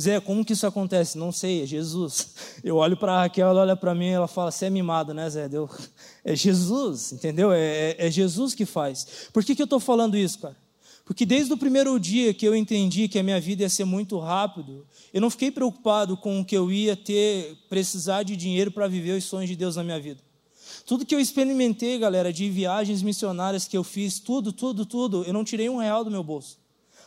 [0.00, 1.18] Zé, como que isso acontece?
[1.18, 2.34] Não sei, é Jesus.
[2.62, 5.28] Eu olho para a Raquel, ela olha para mim, ela fala, você é mimado, né,
[5.28, 5.48] Zé?
[5.48, 5.68] Deu...
[6.24, 7.52] É Jesus, entendeu?
[7.52, 9.28] É, é, é Jesus que faz.
[9.32, 10.56] Por que, que eu estou falando isso, cara?
[11.04, 14.18] Porque desde o primeiro dia que eu entendi que a minha vida ia ser muito
[14.18, 18.86] rápido, eu não fiquei preocupado com o que eu ia ter, precisar de dinheiro para
[18.86, 20.20] viver os sonhos de Deus na minha vida.
[20.88, 25.34] Tudo que eu experimentei, galera, de viagens missionárias que eu fiz, tudo, tudo, tudo, eu
[25.34, 26.56] não tirei um real do meu bolso.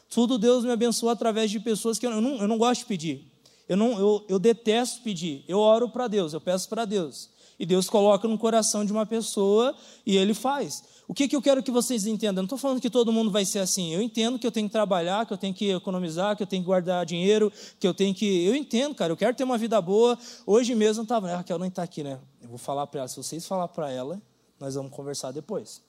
[0.08, 3.26] Tudo Deus me abençoou através de pessoas que eu não, eu não gosto de pedir.
[3.68, 5.44] Eu, não, eu, eu detesto pedir.
[5.48, 7.32] Eu oro para Deus, eu peço para Deus.
[7.58, 10.84] E Deus coloca no coração de uma pessoa e Ele faz.
[11.08, 12.42] O que, que eu quero que vocês entendam?
[12.42, 13.96] Eu não estou falando que todo mundo vai ser assim.
[13.96, 16.62] Eu entendo que eu tenho que trabalhar, que eu tenho que economizar, que eu tenho
[16.62, 18.46] que guardar dinheiro, que eu tenho que.
[18.46, 19.12] Eu entendo, cara.
[19.12, 20.20] Eu quero ter uma vida boa.
[20.46, 21.32] Hoje mesmo estava.
[21.32, 22.20] A Raquel não está aqui, né?
[22.52, 23.08] Vou falar para ela.
[23.08, 24.22] Se vocês falar para ela,
[24.60, 25.82] nós vamos conversar depois.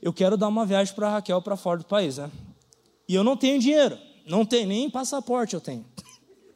[0.00, 2.30] Eu quero dar uma viagem para Raquel para fora do país, né?
[3.06, 5.84] E eu não tenho dinheiro, não tenho, nem passaporte eu tenho.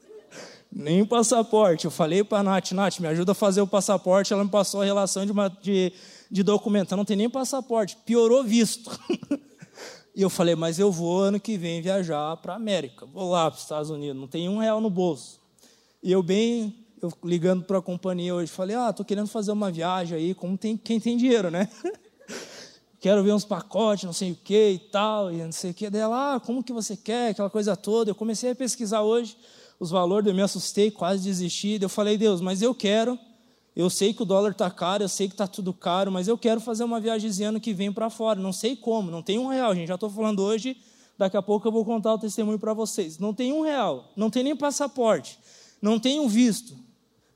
[0.73, 1.85] nem passaporte.
[1.85, 4.33] Eu falei para a Nath, Nath, me ajuda a fazer o passaporte.
[4.33, 5.92] Ela me passou a relação de, uma, de,
[6.31, 6.92] de documento.
[6.92, 8.90] Eu não tenho nem passaporte, piorou visto.
[10.16, 13.05] e eu falei, mas eu vou ano que vem viajar para a América.
[13.05, 15.38] Vou lá para os Estados Unidos, não tenho um real no bolso.
[16.03, 19.70] E eu bem, eu ligando para a companhia hoje, falei, ah, estou querendo fazer uma
[19.70, 21.68] viagem aí, como tem, quem tem dinheiro, né?
[23.00, 25.88] quero ver uns pacotes, não sei o que e tal, e não sei o que.
[25.88, 28.10] Dela, ah, como que você quer, aquela coisa toda.
[28.10, 29.36] Eu comecei a pesquisar hoje
[29.80, 31.78] os valores, eu me assustei, quase desisti.
[31.80, 33.18] Eu falei, Deus, mas eu quero.
[33.74, 36.36] Eu sei que o dólar está caro, eu sei que está tudo caro, mas eu
[36.36, 38.38] quero fazer uma viagem ano que vem para fora.
[38.38, 39.88] Não sei como, não tem um real, gente.
[39.88, 40.76] Já estou falando hoje,
[41.16, 43.18] daqui a pouco eu vou contar o testemunho para vocês.
[43.18, 45.38] Não tem um real, não tem nem passaporte,
[45.80, 46.76] não tem um visto,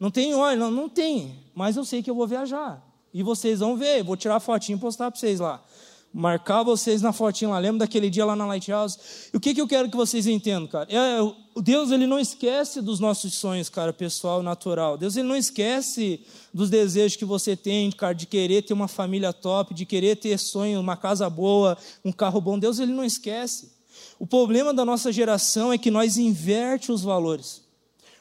[0.05, 2.87] não tem, olha, não, não tem, mas eu sei que eu vou viajar.
[3.15, 5.65] E vocês vão ver, vou tirar a fotinho e postar para vocês lá.
[6.13, 7.59] Marcar vocês na fotinha lá.
[7.59, 8.99] Lembra daquele dia lá na Lighthouse?
[9.33, 10.93] E o que, que eu quero que vocês entendam, cara?
[10.93, 14.99] É, o Deus ele não esquece dos nossos sonhos, cara, pessoal, natural.
[14.99, 16.21] Deus ele não esquece
[16.53, 20.39] dos desejos que você tem, cara, de querer ter uma família top, de querer ter
[20.39, 22.59] sonho, uma casa boa, um carro bom.
[22.59, 23.73] Deus ele não esquece.
[24.19, 27.64] O problema da nossa geração é que nós inverte os valores.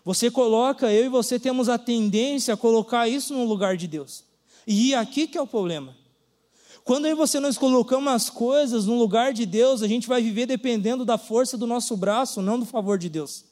[0.06, 4.24] Você coloca, eu e você temos a tendência a colocar isso no lugar de Deus.
[4.68, 5.96] E aqui que é o problema.
[6.84, 10.22] Quando eu e você nós colocamos as coisas no lugar de Deus, a gente vai
[10.22, 13.46] viver dependendo da força do nosso braço, não do favor de Deus.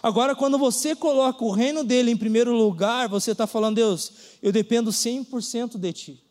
[0.00, 4.52] Agora, quando você coloca o reino dele em primeiro lugar, você está falando, Deus, eu
[4.52, 6.24] dependo 100% de ti.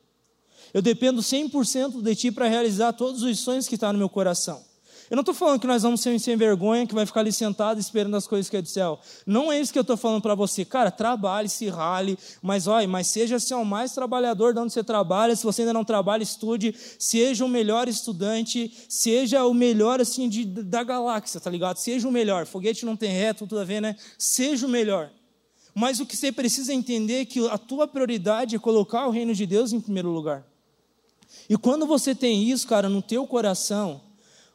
[0.73, 4.07] Eu dependo 100% de ti para realizar todos os sonhos que estão tá no meu
[4.07, 4.63] coração.
[5.11, 7.77] Eu não estou falando que nós vamos ser sem vergonha que vai ficar ali sentado
[7.81, 8.97] esperando as coisas que é do céu.
[9.25, 10.63] Não é isso que eu estou falando para você.
[10.63, 14.81] Cara, trabalhe, se rale, mas olha, mas seja assim, o mais trabalhador de onde você
[14.81, 15.35] trabalha.
[15.35, 16.73] Se você ainda não trabalha, estude.
[16.97, 18.73] Seja o melhor estudante.
[18.87, 21.75] Seja o melhor assim de, da galáxia, tá ligado?
[21.75, 22.45] Seja o melhor.
[22.45, 23.97] Foguete não tem reto, tudo a ver, né?
[24.17, 25.11] Seja o melhor.
[25.75, 29.35] Mas o que você precisa entender é que a tua prioridade é colocar o reino
[29.35, 30.47] de Deus em primeiro lugar.
[31.49, 34.09] E quando você tem isso, cara, no teu coração,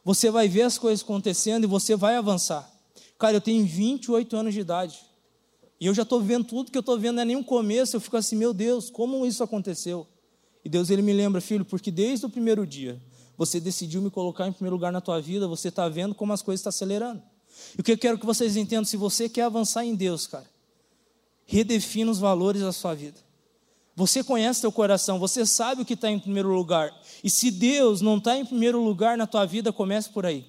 [0.06, 2.70] você vai ver as coisas acontecendo e você vai avançar.
[3.18, 5.00] Cara, eu tenho 28 anos de idade.
[5.80, 7.96] E eu já estou vendo tudo que eu estou vendo, não é nenhum começo.
[7.96, 10.06] Eu fico assim, meu Deus, como isso aconteceu?
[10.64, 13.02] E Deus ele me lembra, filho, porque desde o primeiro dia
[13.36, 16.40] você decidiu me colocar em primeiro lugar na tua vida, você está vendo como as
[16.40, 17.20] coisas estão acelerando.
[17.76, 20.48] E o que eu quero que vocês entendam, se você quer avançar em Deus, cara,
[21.44, 23.18] redefina os valores da sua vida.
[23.96, 26.92] Você conhece teu coração, você sabe o que está em primeiro lugar.
[27.24, 30.44] E se Deus não está em primeiro lugar na tua vida, comece por aí.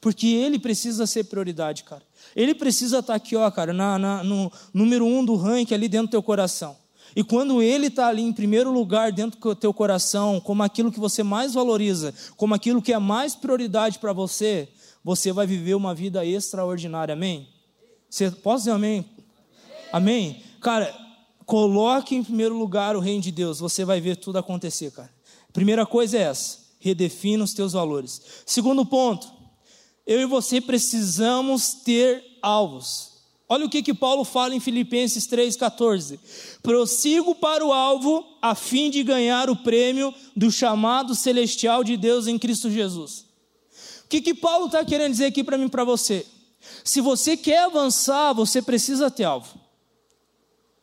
[0.00, 2.02] Porque Ele precisa ser prioridade, cara.
[2.34, 5.88] Ele precisa estar tá aqui, ó, cara, na, na, no número um do ranking ali
[5.88, 6.74] dentro do teu coração.
[7.14, 10.98] E quando Ele está ali em primeiro lugar dentro do teu coração, como aquilo que
[10.98, 14.68] você mais valoriza, como aquilo que é mais prioridade para você,
[15.04, 17.12] você vai viver uma vida extraordinária.
[17.12, 17.46] Amém?
[18.08, 19.04] Você, posso dizer amém?
[19.92, 20.42] Amém?
[20.62, 20.94] Cara,
[21.50, 25.10] Coloque em primeiro lugar o reino de Deus, você vai ver tudo acontecer, cara.
[25.52, 28.22] Primeira coisa é essa: redefina os teus valores.
[28.46, 29.26] Segundo ponto,
[30.06, 33.14] eu e você precisamos ter alvos.
[33.48, 36.20] Olha o que, que Paulo fala em Filipenses 3,14:
[36.62, 42.28] prossigo para o alvo a fim de ganhar o prêmio do chamado celestial de Deus
[42.28, 43.24] em Cristo Jesus.
[44.04, 46.24] O que, que Paulo está querendo dizer aqui para mim para você?
[46.84, 49.59] Se você quer avançar, você precisa ter alvo.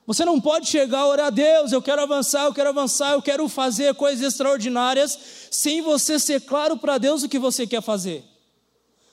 [0.07, 3.21] Você não pode chegar a orar a Deus, eu quero avançar, eu quero avançar, eu
[3.21, 5.19] quero fazer coisas extraordinárias,
[5.51, 8.23] sem você ser claro para Deus o que você quer fazer.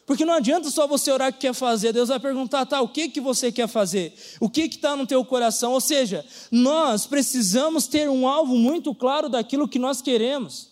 [0.07, 2.87] Porque não adianta só você orar o que quer fazer, Deus vai perguntar, tá, o
[2.87, 4.15] que, que você quer fazer?
[4.39, 5.73] O que está no teu coração?
[5.73, 10.71] Ou seja, nós precisamos ter um alvo muito claro daquilo que nós queremos.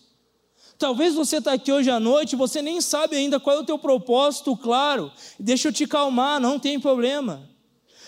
[0.77, 3.77] Talvez você está aqui hoje à noite, você nem sabe ainda qual é o teu
[3.77, 5.11] propósito, claro.
[5.37, 7.52] Deixa eu te calmar, não tem problema.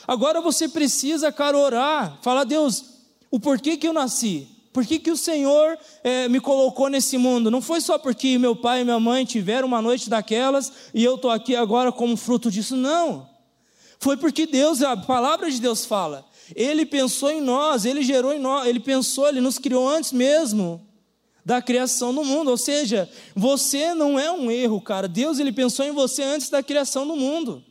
[0.08, 2.84] Agora você precisa, cara, orar, falar, Deus,
[3.32, 4.48] o porquê que eu nasci?
[4.72, 7.50] Por que, que o Senhor é, me colocou nesse mundo?
[7.50, 11.16] Não foi só porque meu pai e minha mãe tiveram uma noite daquelas e eu
[11.16, 13.30] estou aqui agora como fruto disso, não.
[14.00, 18.40] Foi porque Deus, a palavra de Deus fala, Ele pensou em nós, Ele gerou em
[18.40, 20.86] nós, Ele pensou, Ele nos criou antes mesmo
[21.46, 22.50] da criação do mundo.
[22.50, 25.08] Ou seja, você não é um erro, cara.
[25.08, 27.64] Deus ele pensou em você antes da criação do mundo.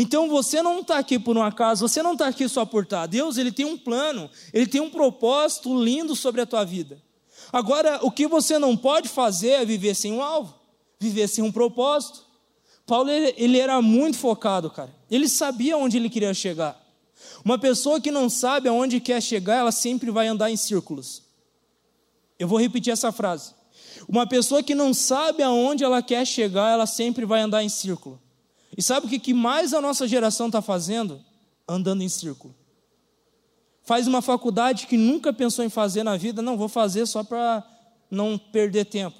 [0.00, 3.00] Então você não está aqui por um acaso, você não está aqui só por estar.
[3.00, 3.06] Tá.
[3.06, 7.02] Deus ele tem um plano, ele tem um propósito lindo sobre a tua vida.
[7.52, 10.54] Agora, o que você não pode fazer é viver sem um alvo,
[10.98, 12.24] viver sem um propósito.
[12.86, 14.90] Paulo ele, ele era muito focado, cara.
[15.10, 16.80] Ele sabia onde ele queria chegar.
[17.44, 21.24] Uma pessoa que não sabe aonde quer chegar, ela sempre vai andar em círculos.
[22.38, 23.52] Eu vou repetir essa frase.
[24.08, 28.18] Uma pessoa que não sabe aonde ela quer chegar, ela sempre vai andar em círculo.
[28.80, 31.20] E sabe o que mais a nossa geração está fazendo?
[31.68, 32.54] Andando em círculo.
[33.82, 37.62] Faz uma faculdade que nunca pensou em fazer na vida, não, vou fazer só para
[38.10, 39.18] não perder tempo.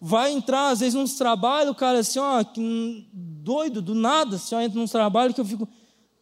[0.00, 2.42] Vai entrar, às vezes, nos trabalhos, cara, assim, ó,
[3.12, 5.68] doido, do nada, assim, ó, entra nos trabalhos que eu fico,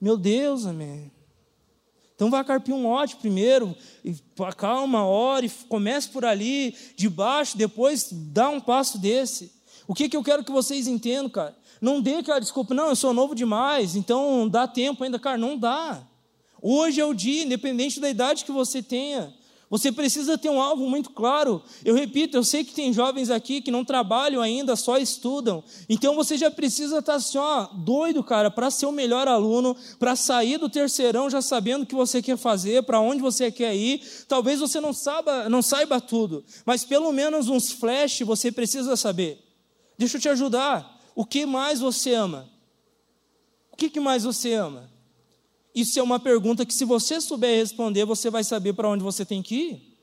[0.01, 1.13] meu Deus, amém.
[2.17, 4.17] Então vai carpir um lote primeiro, e
[4.57, 9.53] calma, ore, comece por ali, de baixo, depois dá um passo desse.
[9.87, 11.57] O que, que eu quero que vocês entendam, cara?
[11.85, 15.55] Não dê aquela desculpa, não, eu sou novo demais, então dá tempo ainda, cara, não
[15.55, 16.03] dá.
[16.63, 19.35] Hoje é o dia, independente da idade que você tenha.
[19.69, 21.63] Você precisa ter um alvo muito claro.
[21.85, 25.63] Eu repito, eu sei que tem jovens aqui que não trabalham ainda, só estudam.
[25.87, 30.17] Então você já precisa estar assim, ó, doido, cara, para ser o melhor aluno, para
[30.17, 34.01] sair do terceirão já sabendo o que você quer fazer, para onde você quer ir.
[34.27, 39.39] Talvez você não saiba, não saiba tudo, mas pelo menos uns flash você precisa saber.
[39.99, 40.94] Deixa eu te ajudar.
[41.15, 42.49] O que mais você ama?
[43.73, 44.91] O que, que mais você ama?
[45.75, 49.25] Isso é uma pergunta que, se você souber responder, você vai saber para onde você
[49.25, 49.95] tem que ir.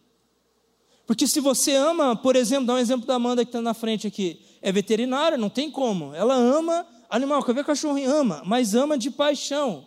[1.08, 4.08] Porque se você ama, por exemplo, dá um exemplo da Amanda que está na frente
[4.08, 6.14] aqui, é veterinária, não tem como.
[6.14, 9.86] Ela ama animal, quer ver cachorro ama, mas ama de paixão.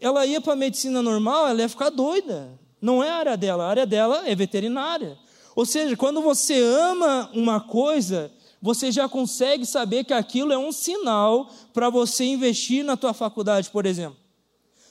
[0.00, 2.58] Ela ia para a medicina normal, ela ia ficar doida.
[2.80, 5.18] Não é a área dela, a área dela é veterinária.
[5.54, 10.72] Ou seja, quando você ama uma coisa, você já consegue saber que aquilo é um
[10.72, 14.18] sinal para você investir na tua faculdade, por exemplo.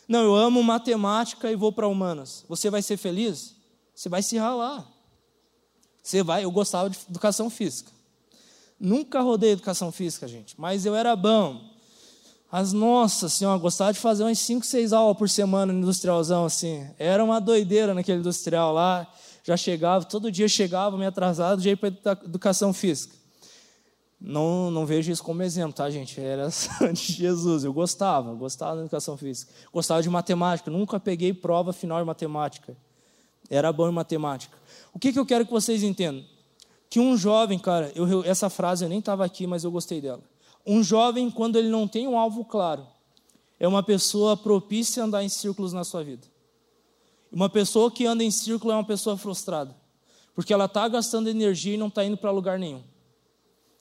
[0.08, 2.45] Não, eu amo matemática e vou para humanas.
[2.47, 3.56] Você vai ser feliz?
[3.93, 4.86] Você vai se ralar.
[6.04, 7.91] Você vai, eu gostava de educação física.
[8.80, 11.73] Nunca rodei educação física, gente, mas eu era bom.
[12.51, 16.88] As nossas senhora, gostava de fazer umas 5, 6 aulas por semana no industrialzão, assim.
[16.99, 19.08] Era uma doideira naquele industrial lá.
[19.43, 21.89] Já chegava, todo dia chegava, me atrasado, já ia para
[22.23, 23.15] educação física.
[24.19, 26.19] Não, não vejo isso como exemplo, tá, gente?
[26.19, 26.49] Era
[26.93, 27.63] de Jesus.
[27.63, 29.51] Eu gostava, gostava da educação física.
[29.71, 30.71] Gostava de matemática.
[30.71, 32.75] Nunca peguei prova final de matemática.
[33.49, 34.58] Era bom em matemática.
[34.93, 36.23] O que, que eu quero que vocês entendam?
[36.89, 40.21] Que um jovem, cara, eu, essa frase eu nem estava aqui, mas eu gostei dela.
[40.65, 42.88] Um jovem, quando ele não tem um alvo claro,
[43.60, 46.28] é uma pessoa propícia a andar em círculos na sua vida.
[47.32, 49.75] Uma pessoa que anda em círculo é uma pessoa frustrada,
[50.34, 52.82] porque ela está gastando energia e não está indo para lugar nenhum.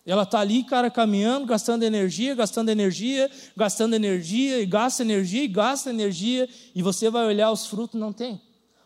[0.06, 5.48] Ela está ali, cara, caminhando, gastando energia, gastando energia, gastando energia, e gasta energia, e
[5.48, 8.40] gasta energia, e você vai olhar os frutos, não tem,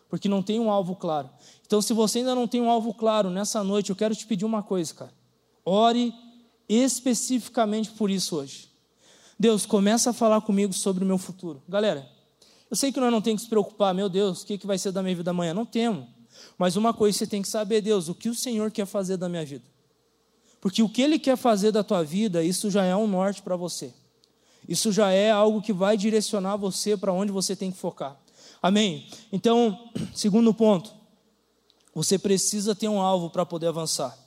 [0.07, 1.29] porque não tem um alvo claro.
[1.65, 4.45] Então, se você ainda não tem um alvo claro nessa noite, eu quero te pedir
[4.45, 5.13] uma coisa, cara.
[5.65, 6.13] Ore
[6.69, 8.69] especificamente por isso hoje.
[9.37, 11.61] Deus, começa a falar comigo sobre o meu futuro.
[11.67, 12.09] Galera,
[12.69, 14.77] eu sei que nós não temos que se preocupar, meu Deus, o que, que vai
[14.77, 15.53] ser da minha vida amanhã?
[15.53, 16.07] Não temos.
[16.57, 19.27] Mas uma coisa você tem que saber, Deus, o que o Senhor quer fazer da
[19.27, 19.68] minha vida.
[20.61, 23.55] Porque o que Ele quer fazer da tua vida, isso já é um norte para
[23.55, 23.93] você.
[24.67, 28.17] Isso já é algo que vai direcionar você para onde você tem que focar.
[28.61, 29.07] Amém?
[29.31, 30.91] Então, segundo ponto,
[31.93, 34.17] você precisa ter um alvo para poder avançar.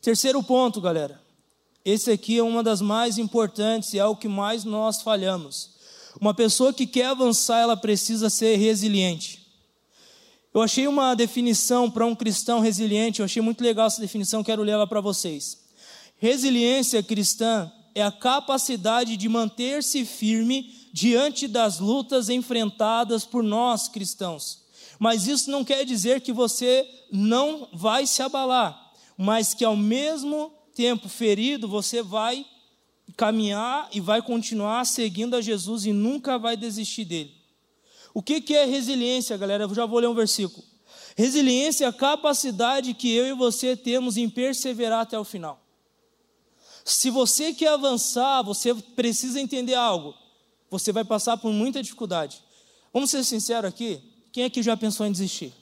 [0.00, 1.20] Terceiro ponto, galera.
[1.84, 5.70] Esse aqui é uma das mais importantes e é o que mais nós falhamos.
[6.20, 9.46] Uma pessoa que quer avançar, ela precisa ser resiliente.
[10.52, 14.62] Eu achei uma definição para um cristão resiliente, eu achei muito legal essa definição, quero
[14.62, 15.59] ler ela para vocês.
[16.20, 24.60] Resiliência cristã é a capacidade de manter-se firme diante das lutas enfrentadas por nós cristãos.
[24.98, 30.52] Mas isso não quer dizer que você não vai se abalar, mas que ao mesmo
[30.74, 32.44] tempo ferido você vai
[33.16, 37.34] caminhar e vai continuar seguindo a Jesus e nunca vai desistir dele.
[38.12, 39.64] O que, é resiliência, galera?
[39.64, 40.62] Eu já vou ler um versículo.
[41.16, 45.69] Resiliência é a capacidade que eu e você temos em perseverar até o final.
[46.84, 50.14] Se você quer avançar, você precisa entender algo.
[50.70, 52.42] Você vai passar por muita dificuldade.
[52.92, 54.00] Vamos ser sinceros aqui.
[54.32, 55.52] Quem aqui já pensou em desistir?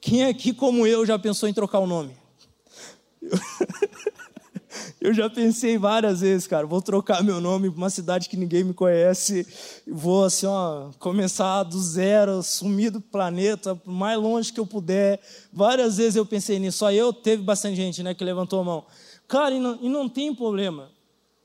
[0.00, 2.16] Quem aqui, como eu, já pensou em trocar o nome?
[5.00, 8.64] Eu já pensei várias vezes, cara, vou trocar meu nome para uma cidade que ninguém
[8.64, 9.46] me conhece,
[9.86, 15.20] vou assim, ó, começar do zero, sumir do planeta, mais longe que eu puder.
[15.52, 18.86] Várias vezes eu pensei nisso, só eu, teve bastante gente, né, que levantou a mão.
[19.28, 20.90] Cara, e não, e não tem problema.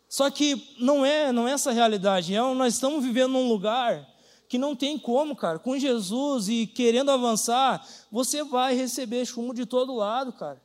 [0.08, 4.10] Só que não é, não é essa a realidade, é, nós estamos vivendo num lugar
[4.48, 5.60] que não tem como, cara.
[5.60, 10.62] Com Jesus e querendo avançar, você vai receber chumbo de todo lado, cara.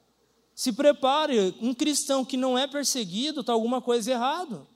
[0.55, 4.67] Se prepare, um cristão que não é perseguido, está alguma coisa errado.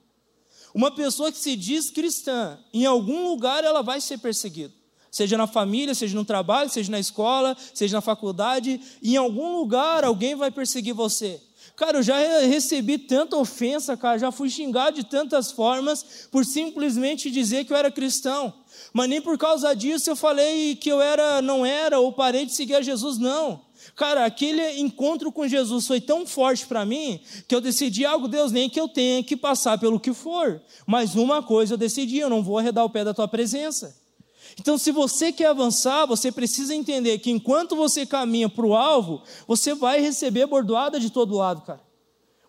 [0.73, 4.73] Uma pessoa que se diz cristã, em algum lugar ela vai ser perseguida.
[5.11, 10.03] Seja na família, seja no trabalho, seja na escola, seja na faculdade, em algum lugar
[10.03, 11.39] alguém vai perseguir você.
[11.75, 17.31] Cara, eu já recebi tanta ofensa, cara, já fui xingado de tantas formas por simplesmente
[17.31, 18.53] dizer que eu era cristão.
[18.93, 22.53] Mas nem por causa disso eu falei que eu era, não era, ou parei de
[22.53, 23.61] seguir a Jesus, não.
[23.95, 28.51] Cara, aquele encontro com Jesus foi tão forte para mim que eu decidi algo, Deus,
[28.51, 30.61] nem que eu tenha que passar pelo que for.
[30.85, 34.02] Mas uma coisa eu decidi, eu não vou arredar o pé da tua presença.
[34.59, 39.21] Então, se você quer avançar, você precisa entender que enquanto você caminha para o alvo,
[39.47, 41.81] você vai receber bordoada de todo lado, cara.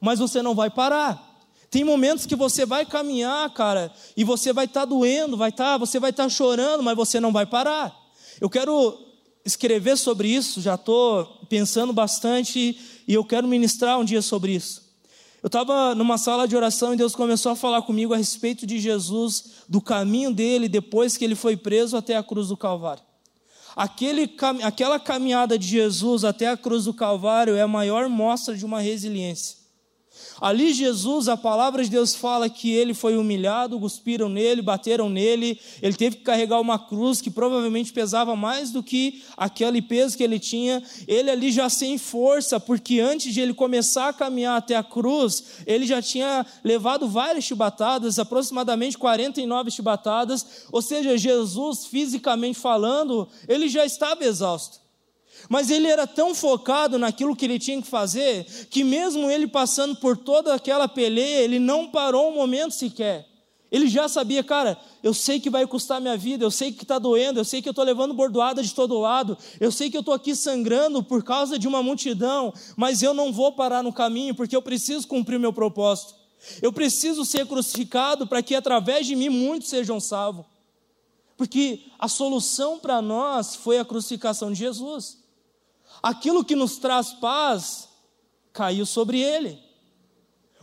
[0.00, 1.34] Mas você não vai parar.
[1.70, 5.72] Tem momentos que você vai caminhar, cara, e você vai estar tá doendo, vai estar,
[5.72, 7.92] tá, você vai estar tá chorando, mas você não vai parar.
[8.40, 8.96] Eu quero
[9.44, 12.78] escrever sobre isso, já estou pensando bastante
[13.09, 14.84] e eu quero ministrar um dia sobre isso.
[15.45, 18.78] Eu estava numa sala de oração e Deus começou a falar comigo a respeito de
[18.78, 23.03] Jesus, do caminho dele depois que ele foi preso até a cruz do Calvário.
[23.76, 28.64] Aquele, aquela caminhada de Jesus até a cruz do Calvário é a maior mostra de
[28.64, 29.59] uma resiliência.
[30.41, 35.61] Ali Jesus, a palavra de Deus fala que ele foi humilhado, cuspiram nele, bateram nele,
[35.80, 40.22] ele teve que carregar uma cruz que provavelmente pesava mais do que aquele peso que
[40.22, 40.82] ele tinha.
[41.07, 45.45] Ele ali já sem força, porque antes de ele começar a caminhar até a cruz,
[45.66, 53.68] ele já tinha levado várias chibatadas, aproximadamente 49 chibatadas, ou seja, Jesus fisicamente falando, ele
[53.68, 54.84] já estava exausto.
[55.49, 59.97] Mas ele era tão focado naquilo que ele tinha que fazer, que mesmo ele passando
[59.97, 63.26] por toda aquela peleia, ele não parou um momento sequer.
[63.70, 66.97] Ele já sabia, cara, eu sei que vai custar minha vida, eu sei que está
[66.97, 70.01] doendo, eu sei que eu estou levando bordoada de todo lado, eu sei que eu
[70.01, 74.35] estou aqui sangrando por causa de uma multidão, mas eu não vou parar no caminho,
[74.35, 76.14] porque eu preciso cumprir meu propósito.
[76.62, 80.47] Eu preciso ser crucificado para que através de mim muitos sejam salvos.
[81.37, 85.24] Porque a solução para nós foi a crucificação de Jesus
[86.05, 87.88] aquilo que nos traz paz
[88.52, 89.59] caiu sobre ele.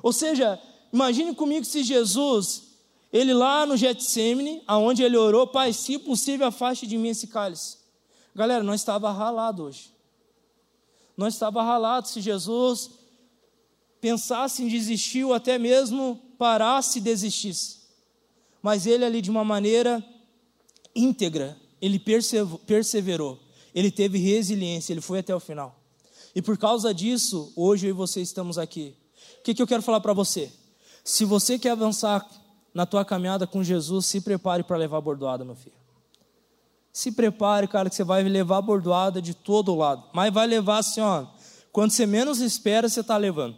[0.04, 0.62] Ou seja,
[0.94, 2.78] imagine comigo se Jesus,
[3.12, 7.78] ele lá no Getsemane, aonde ele orou, Pai, se possível, afaste de mim esse cálice.
[8.36, 9.92] Galera, não estava ralado hoje.
[11.18, 12.92] Não estava ralado se Jesus
[14.00, 17.80] pensasse em desistir ou até mesmo parasse e desistisse.
[18.62, 20.06] Mas ele ali de uma maneira
[20.96, 23.40] íntegra, ele perseverou
[23.74, 25.80] ele teve resiliência, ele foi até o final.
[26.36, 28.96] E por causa disso, hoje eu e você estamos aqui.
[29.40, 30.52] O que, que eu quero falar para você?
[31.04, 32.26] Se você quer avançar
[32.74, 35.76] na tua caminhada com Jesus, se prepare para levar a bordoada, meu filho.
[36.94, 40.04] Se prepare, cara, que você vai levar a bordoada de todo lado.
[40.14, 41.26] Mas vai levar assim, ó.
[41.72, 43.56] Quando você menos espera, você está levando.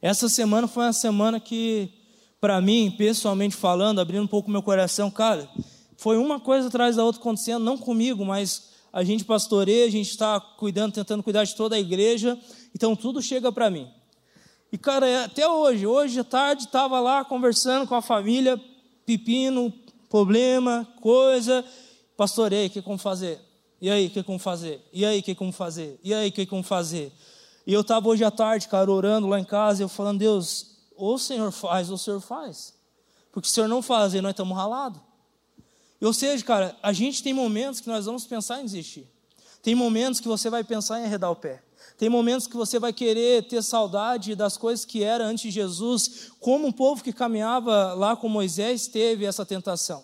[0.00, 1.92] Essa semana foi uma semana que,
[2.40, 5.48] para mim, pessoalmente falando, abrindo um pouco meu coração, cara,
[5.96, 10.10] foi uma coisa atrás da outra acontecendo, não comigo, mas a gente pastoreia, a gente
[10.10, 12.38] está cuidando, tentando cuidar de toda a igreja,
[12.74, 13.88] então tudo chega para mim.
[14.72, 18.60] E, cara, é, até hoje, hoje à tarde, estava lá conversando com a família,
[19.04, 19.72] pepino,
[20.08, 21.64] problema, coisa,
[22.16, 23.40] pastorei, o que como fazer?
[23.80, 24.80] E aí, o que como fazer?
[24.92, 25.98] E aí, o que como fazer?
[26.04, 27.12] E aí, o que como fazer?
[27.66, 31.14] E eu estava hoje à tarde, cara, orando lá em casa, eu falando, Deus, ou
[31.14, 32.74] o Senhor faz, ou o Senhor faz.
[33.32, 35.00] Porque se o Senhor não fazer, nós estamos ralados.
[36.00, 39.06] Ou seja, cara, a gente tem momentos que nós vamos pensar em desistir.
[39.62, 41.62] Tem momentos que você vai pensar em arredar o pé.
[41.98, 46.30] Tem momentos que você vai querer ter saudade das coisas que era antes de Jesus,
[46.40, 50.02] como um povo que caminhava lá com Moisés teve essa tentação.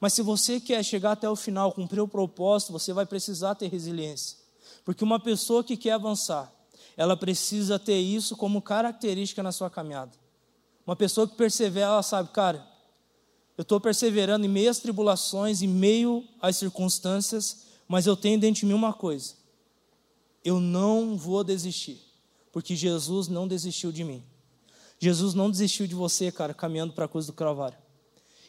[0.00, 3.68] Mas se você quer chegar até o final, cumprir o propósito, você vai precisar ter
[3.68, 4.38] resiliência.
[4.84, 6.50] Porque uma pessoa que quer avançar,
[6.96, 10.12] ela precisa ter isso como característica na sua caminhada.
[10.86, 12.66] Uma pessoa que persevera, ela sabe, cara,
[13.58, 18.60] eu estou perseverando em meio às tribulações, em meio às circunstâncias, Mas eu tenho dentro
[18.60, 19.34] de mim uma coisa:
[20.44, 22.00] eu não vou desistir,
[22.52, 24.22] porque Jesus não desistiu de mim.
[25.00, 27.78] Jesus não desistiu de você, cara, caminhando para a cruz do Calvário.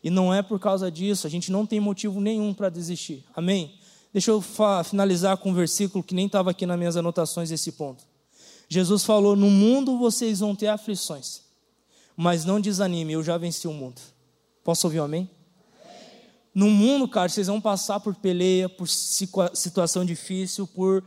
[0.04, 3.26] E não é por causa disso, a gente não tem motivo nenhum para desistir.
[3.36, 3.80] Amém?
[4.14, 4.44] Deixa eu
[4.84, 8.04] finalizar com um versículo que nem estava aqui nas minhas anotações esse ponto.
[8.68, 11.42] Jesus falou: No mundo vocês vão ter aflições,
[12.16, 14.02] mas não desanime, eu já venci o mundo.
[14.70, 15.28] Posso ouvir um amém?
[16.54, 21.04] No mundo, cara, vocês vão passar por peleia, por situação difícil, por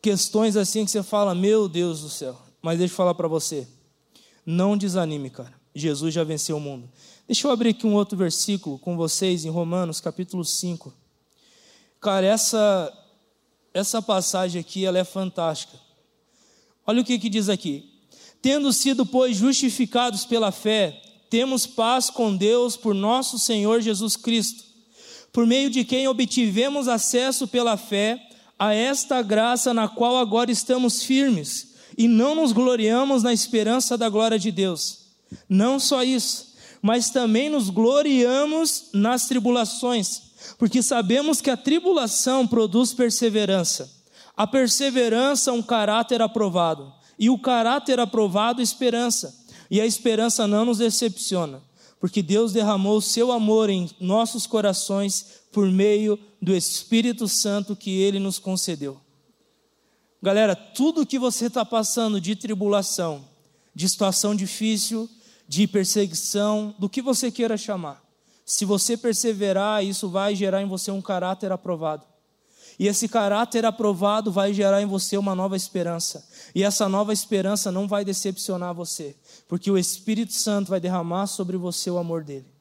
[0.00, 2.40] questões assim que você fala, meu Deus do céu.
[2.62, 3.66] Mas deixa eu falar para você,
[4.46, 5.52] não desanime, cara.
[5.74, 6.88] Jesus já venceu o mundo.
[7.26, 10.94] Deixa eu abrir aqui um outro versículo com vocês em Romanos, capítulo 5.
[12.00, 12.96] Cara, essa
[13.74, 15.76] essa passagem aqui, ela é fantástica.
[16.86, 17.92] Olha o que que diz aqui:
[18.40, 21.02] Tendo sido, pois, justificados pela fé,
[21.32, 24.64] temos paz com Deus por nosso Senhor Jesus Cristo,
[25.32, 28.22] por meio de quem obtivemos acesso pela fé
[28.58, 34.10] a esta graça na qual agora estamos firmes e não nos gloriamos na esperança da
[34.10, 35.06] glória de Deus.
[35.48, 36.52] Não só isso,
[36.82, 40.20] mas também nos gloriamos nas tribulações,
[40.58, 43.90] porque sabemos que a tribulação produz perseverança.
[44.36, 49.41] A perseverança, um caráter aprovado, e o caráter aprovado, esperança.
[49.72, 51.62] E a esperança não nos decepciona,
[51.98, 57.90] porque Deus derramou o seu amor em nossos corações por meio do Espírito Santo que
[58.02, 59.00] ele nos concedeu.
[60.22, 63.24] Galera, tudo que você está passando de tribulação,
[63.74, 65.08] de situação difícil,
[65.48, 68.04] de perseguição, do que você queira chamar,
[68.44, 72.04] se você perseverar, isso vai gerar em você um caráter aprovado.
[72.82, 76.28] E esse caráter aprovado vai gerar em você uma nova esperança.
[76.52, 79.14] E essa nova esperança não vai decepcionar você,
[79.46, 82.52] porque o Espírito Santo vai derramar sobre você o amor dele.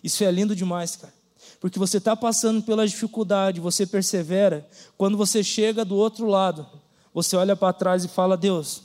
[0.00, 1.12] Isso é lindo demais, cara.
[1.58, 4.64] Porque você está passando pela dificuldade, você persevera.
[4.96, 6.64] Quando você chega do outro lado,
[7.12, 8.82] você olha para trás e fala: Deus,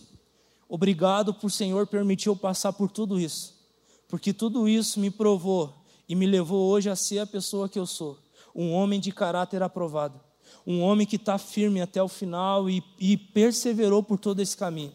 [0.67, 3.53] obrigado por Senhor permitir eu passar por tudo isso.
[4.07, 7.86] Porque tudo isso me provou e me levou hoje a ser a pessoa que eu
[7.86, 8.17] sou.
[8.55, 10.32] Um homem de caráter aprovado
[10.66, 14.93] um homem que está firme até o final e, e perseverou por todo esse caminho.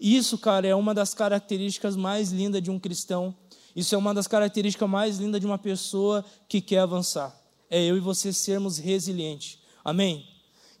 [0.00, 3.34] Isso, cara, é uma das características mais lindas de um cristão.
[3.74, 7.34] Isso é uma das características mais lindas de uma pessoa que quer avançar.
[7.70, 9.58] É eu e você sermos resilientes.
[9.84, 10.26] Amém?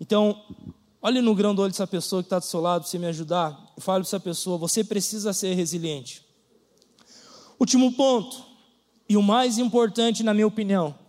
[0.00, 0.44] Então,
[1.00, 3.50] olhe no grão do olho dessa pessoa que está do seu lado, você me ajudar.
[3.78, 6.24] Fale para essa pessoa: você precisa ser resiliente.
[7.58, 8.44] Último ponto,
[9.08, 11.03] e o mais importante, na minha opinião.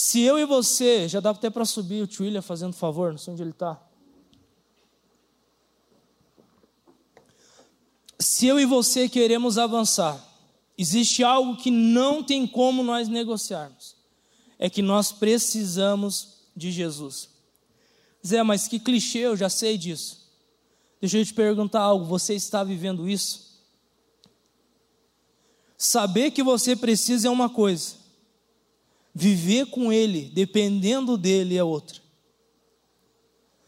[0.00, 3.18] Se eu e você, já dá até para subir o tio William fazendo favor, não
[3.18, 3.82] sei onde ele está.
[8.16, 10.24] Se eu e você queremos avançar,
[10.78, 13.96] existe algo que não tem como nós negociarmos.
[14.56, 17.30] É que nós precisamos de Jesus.
[18.24, 20.30] Zé, mas que clichê, eu já sei disso.
[21.00, 23.64] Deixa eu te perguntar algo: você está vivendo isso?
[25.76, 27.97] Saber que você precisa é uma coisa,
[29.20, 32.00] Viver com Ele, dependendo dele, é outra.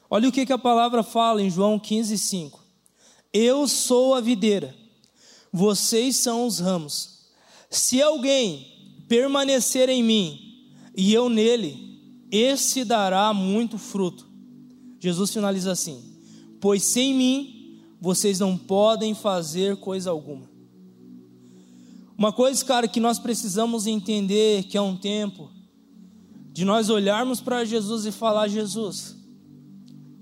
[0.08, 2.64] Olha o que, que a palavra fala em João 15, 5.
[3.32, 4.72] Eu sou a videira,
[5.52, 7.26] vocês são os ramos.
[7.68, 14.28] Se alguém permanecer em mim e eu nele, esse dará muito fruto.
[15.00, 16.16] Jesus finaliza assim:
[16.60, 20.48] Pois sem mim vocês não podem fazer coisa alguma.
[22.20, 25.50] Uma coisa, cara, que nós precisamos entender que é um tempo
[26.52, 29.16] de nós olharmos para Jesus e falar: Jesus,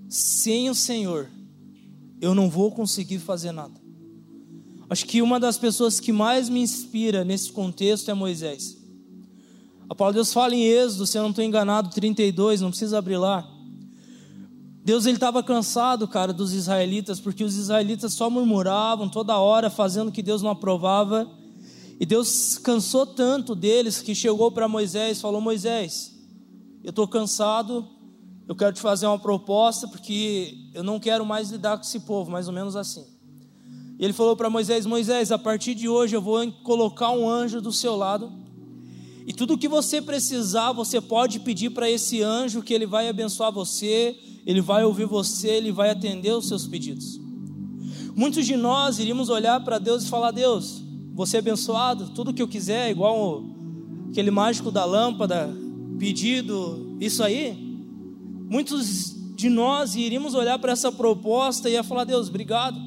[0.07, 1.29] sem o Senhor,
[2.21, 3.73] eu não vou conseguir fazer nada.
[4.89, 8.77] Acho que uma das pessoas que mais me inspira nesse contexto é Moisés.
[9.89, 12.97] A palavra de Deus fala em Êxodo, se eu não estou enganado, 32, não precisa
[12.97, 13.45] abrir lá.
[14.85, 20.07] Deus ele estava cansado, cara, dos israelitas, porque os israelitas só murmuravam toda hora, fazendo
[20.07, 21.29] o que Deus não aprovava.
[21.99, 26.15] E Deus cansou tanto deles que chegou para Moisés e falou: Moisés,
[26.81, 27.85] eu estou cansado,
[28.47, 32.31] eu quero te fazer uma proposta, porque eu não quero mais lidar com esse povo,
[32.31, 33.05] mais ou menos assim.
[33.99, 37.59] E ele falou para Moisés: Moisés, a partir de hoje eu vou colocar um anjo
[37.59, 38.31] do seu lado,
[39.27, 43.51] e tudo que você precisar, você pode pedir para esse anjo que ele vai abençoar
[43.51, 47.19] você, ele vai ouvir você, ele vai atender os seus pedidos.
[48.15, 50.81] Muitos de nós iríamos olhar para Deus e falar: Deus,
[51.19, 53.43] você é abençoado, tudo que eu quiser, igual
[54.09, 55.53] aquele mágico da lâmpada,
[55.99, 57.57] pedido, isso aí.
[58.49, 62.79] Muitos de nós iríamos olhar para essa proposta e ia falar: Deus, obrigado.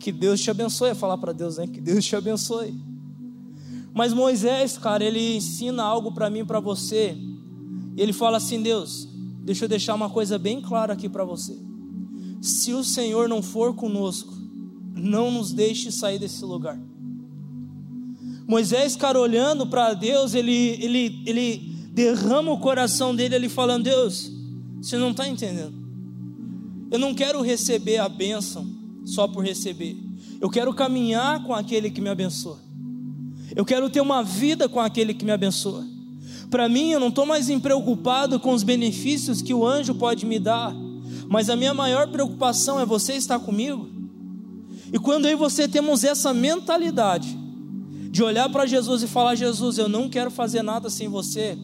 [0.00, 0.88] Que Deus te abençoe.
[0.88, 1.68] Ia falar para Deus, né?
[1.68, 2.74] Que Deus te abençoe.
[3.94, 7.16] Mas Moisés, cara, ele ensina algo para mim para você,
[7.96, 9.08] Ele fala assim: Deus,
[9.44, 11.56] deixa eu deixar uma coisa bem clara aqui para você.
[12.42, 14.34] Se o Senhor não for conosco,
[14.96, 16.76] não nos deixe sair desse lugar.
[18.46, 24.30] Moisés, cara, olhando para Deus, ele, ele, ele derrama o coração dele ali falando: Deus,
[24.80, 25.74] você não está entendendo.
[26.90, 28.66] Eu não quero receber a bênção
[29.04, 29.96] só por receber.
[30.40, 32.58] Eu quero caminhar com aquele que me abençoa.
[33.56, 35.84] Eu quero ter uma vida com aquele que me abençoa.
[36.50, 40.38] Para mim, eu não estou mais preocupado com os benefícios que o anjo pode me
[40.38, 40.74] dar,
[41.28, 43.88] mas a minha maior preocupação é você estar comigo.
[44.92, 47.43] E quando eu e você temos essa mentalidade
[48.14, 51.58] de olhar para Jesus e falar: Jesus, eu não quero fazer nada sem você,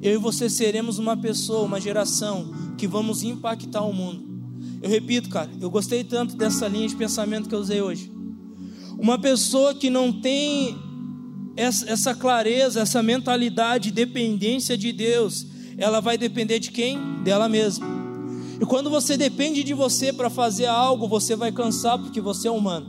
[0.00, 4.24] eu e você seremos uma pessoa, uma geração que vamos impactar o mundo.
[4.80, 8.10] Eu repito, cara, eu gostei tanto dessa linha de pensamento que eu usei hoje.
[8.98, 10.74] Uma pessoa que não tem
[11.54, 16.98] essa, clareza, essa mentalidade de dependência de Deus, ela vai depender de quem?
[17.22, 17.86] Dela mesma.
[18.58, 22.50] E quando você depende de você para fazer algo, você vai cansar porque você é
[22.50, 22.86] humano.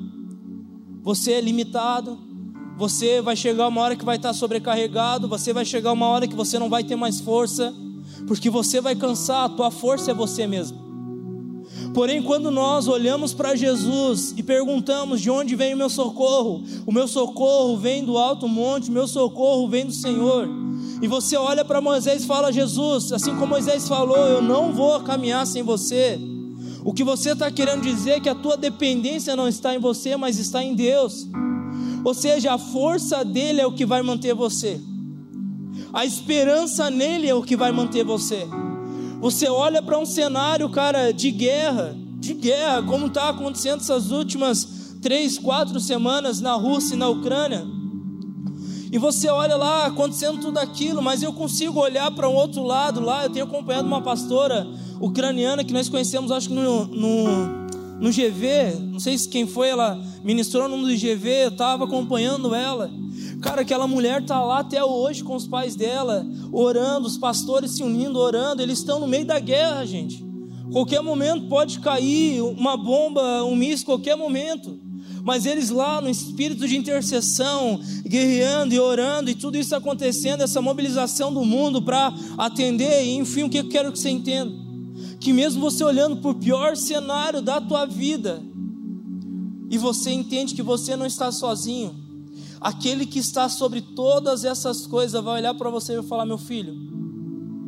[1.03, 2.34] Você é limitado.
[2.77, 5.27] Você vai chegar uma hora que vai estar sobrecarregado.
[5.27, 7.73] Você vai chegar uma hora que você não vai ter mais força,
[8.27, 9.45] porque você vai cansar.
[9.45, 10.85] A tua força é você mesmo.
[11.93, 16.91] Porém, quando nós olhamos para Jesus e perguntamos de onde vem o meu socorro, o
[16.91, 20.47] meu socorro vem do alto monte, o meu socorro vem do Senhor.
[21.01, 24.99] E você olha para Moisés e fala: Jesus, assim como Moisés falou, eu não vou
[24.99, 26.19] caminhar sem você.
[26.83, 30.17] O que você está querendo dizer é que a tua dependência não está em você,
[30.17, 31.27] mas está em Deus.
[32.05, 34.79] Ou seja, a força dele é o que vai manter você,
[35.95, 38.45] a esperança nele é o que vai manter você.
[39.21, 44.97] Você olha para um cenário, cara, de guerra, de guerra, como está acontecendo essas últimas
[45.01, 47.65] três, quatro semanas na Rússia e na Ucrânia.
[48.91, 52.99] E você olha lá acontecendo tudo aquilo, mas eu consigo olhar para um outro lado
[52.99, 53.23] lá.
[53.23, 54.67] Eu tenho acompanhado uma pastora
[54.99, 57.64] ucraniana que nós conhecemos, acho que no, no,
[57.99, 62.91] no GV, não sei se quem foi, ela ministrou no GV, eu estava acompanhando ela.
[63.41, 67.83] Cara, aquela mulher está lá até hoje com os pais dela, orando, os pastores se
[67.83, 68.61] unindo, orando.
[68.61, 70.25] Eles estão no meio da guerra, gente.
[70.71, 74.79] Qualquer momento pode cair uma bomba, um míssil, qualquer momento.
[75.23, 80.61] Mas eles lá no espírito de intercessão, guerreando e orando, e tudo isso acontecendo, essa
[80.61, 83.03] mobilização do mundo para atender.
[83.03, 84.64] E enfim, o que eu quero que você entenda?
[85.25, 88.43] Que mesmo você olhando para o pior cenário da tua vida,
[89.71, 92.05] e você entende que você não está sozinho,
[92.65, 96.39] Aquele que está sobre todas essas coisas vai olhar para você e vai falar: Meu
[96.39, 96.73] filho,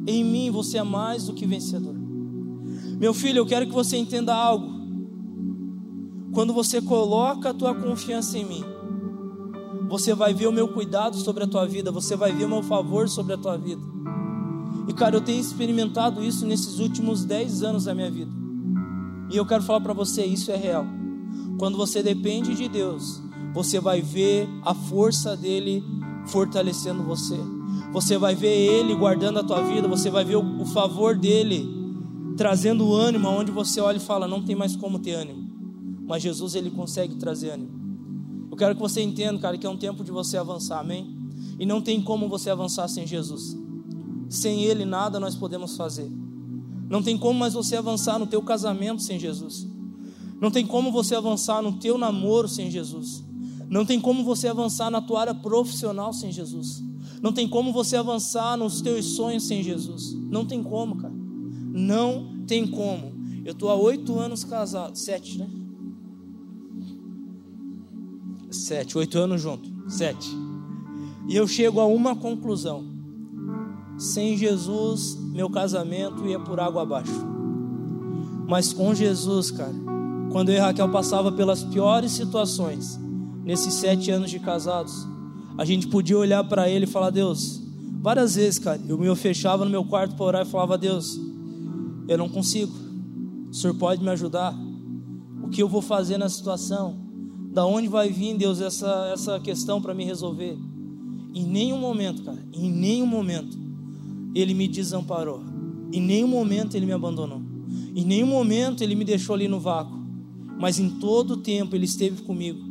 [0.08, 1.94] em mim você é mais do que vencedor.
[3.00, 4.68] Meu filho, eu quero que você entenda algo.
[6.34, 8.64] Quando você coloca a tua confiança em mim,
[9.88, 12.64] você vai ver o meu cuidado sobre a tua vida, você vai ver o meu
[12.64, 13.97] favor sobre a tua vida.
[14.88, 18.32] E cara, eu tenho experimentado isso nesses últimos 10 anos da minha vida.
[19.30, 20.86] E eu quero falar para você, isso é real.
[21.60, 23.22] Quando você depende de Deus,
[23.54, 25.84] você vai ver a força dele
[26.28, 27.38] fortalecendo você.
[27.92, 31.68] Você vai ver ele guardando a tua vida, você vai ver o, favor dele
[32.38, 35.50] trazendo ânimo aonde você olha e fala, não tem mais como ter ânimo.
[36.08, 37.72] Mas Jesus ele consegue trazer ânimo.
[38.50, 41.18] Eu quero que você entenda, cara, que é um tempo de você avançar, amém?
[41.60, 43.58] E não tem como você avançar sem Jesus.
[44.30, 46.10] Sem ele nada nós podemos fazer.
[46.90, 49.68] Não tem como mais você avançar no teu casamento sem Jesus.
[50.40, 53.24] Não tem como você avançar no teu namoro sem Jesus.
[53.70, 56.82] Não tem como você avançar na tua área profissional sem Jesus.
[57.22, 60.14] Não tem como você avançar nos teus sonhos sem Jesus.
[60.14, 61.14] Não tem como, cara.
[61.14, 63.14] Não tem como.
[63.44, 64.96] Eu estou há oito anos casado.
[64.98, 65.50] Sete, né?
[68.52, 69.70] Sete, oito anos junto.
[69.90, 70.30] Sete.
[71.28, 72.97] E eu chego a uma conclusão.
[73.98, 77.26] Sem Jesus, meu casamento ia por água abaixo.
[78.48, 79.74] Mas com Jesus, cara,
[80.32, 83.00] quando eu e Raquel passava pelas piores situações,
[83.44, 84.94] nesses sete anos de casados,
[85.58, 87.62] a gente podia olhar para ele e falar: Deus,
[88.00, 91.20] várias vezes, cara, eu me fechava no meu quarto para orar e falava: Deus,
[92.08, 92.72] eu não consigo,
[93.50, 94.54] o Senhor pode me ajudar?
[95.42, 96.98] O que eu vou fazer na situação?
[97.52, 100.58] Da onde vai vir, Deus, essa, essa questão para me resolver?
[101.34, 103.67] Em nenhum momento, cara, em nenhum momento,
[104.40, 105.42] ele me desamparou,
[105.92, 107.42] em nenhum momento ele me abandonou,
[107.96, 109.98] em nenhum momento ele me deixou ali no vácuo,
[110.60, 112.68] mas em todo o tempo ele esteve comigo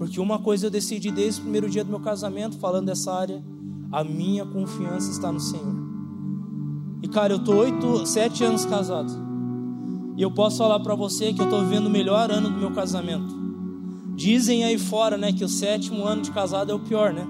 [0.00, 3.44] porque uma coisa eu decidi desde o primeiro dia do meu casamento, falando dessa área,
[3.92, 5.74] a minha confiança está no Senhor.
[7.02, 9.12] E cara, eu tô oito, sete anos casado.
[10.16, 12.70] E eu posso falar para você que eu tô vivendo o melhor ano do meu
[12.70, 13.28] casamento.
[14.16, 17.26] Dizem aí fora, né, que o sétimo ano de casado é o pior, né?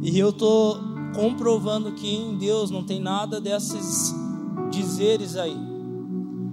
[0.00, 0.78] E eu tô
[1.16, 4.14] comprovando que em Deus não tem nada desses
[4.70, 5.56] dizeres aí.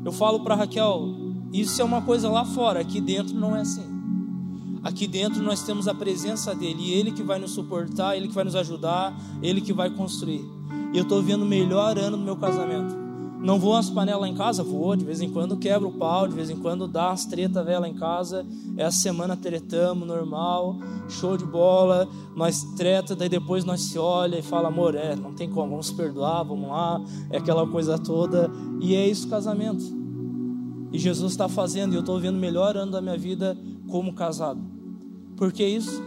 [0.05, 1.09] Eu falo para Raquel,
[1.51, 3.83] isso é uma coisa lá fora, aqui dentro não é assim.
[4.81, 8.33] Aqui dentro nós temos a presença dele, e ele que vai nos suportar, ele que
[8.33, 10.43] vai nos ajudar, ele que vai construir.
[10.93, 13.02] E eu estou vendo o melhor ano do meu casamento.
[13.43, 14.63] Não vou as panelas em casa?
[14.63, 17.61] Vou, de vez em quando quebro o pau, de vez em quando dá as treta
[17.61, 18.45] vela em casa.
[18.77, 20.77] Essa semana tretamos, normal,
[21.09, 22.07] show de bola.
[22.37, 25.91] Nós treta, daí depois nós se olha e fala, amor, é, não tem como, vamos
[25.91, 28.49] perdoar, vamos lá, é aquela coisa toda.
[28.79, 29.83] E é isso casamento.
[30.93, 33.57] E Jesus está fazendo, e eu estou vendo o melhor ano da minha vida
[33.89, 34.61] como casado.
[35.35, 36.01] Por que isso?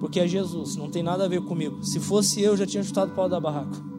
[0.00, 1.84] Porque é Jesus, não tem nada a ver comigo.
[1.84, 3.91] Se fosse eu, já tinha chutado o pau da barraca.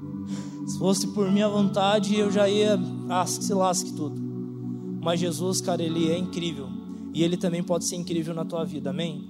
[0.66, 4.22] Se fosse por minha vontade, eu já ia, ah, se lasque tudo.
[5.01, 6.68] Mas Jesus, cara, ele é incrível.
[7.14, 9.28] E ele também pode ser incrível na tua vida, amém?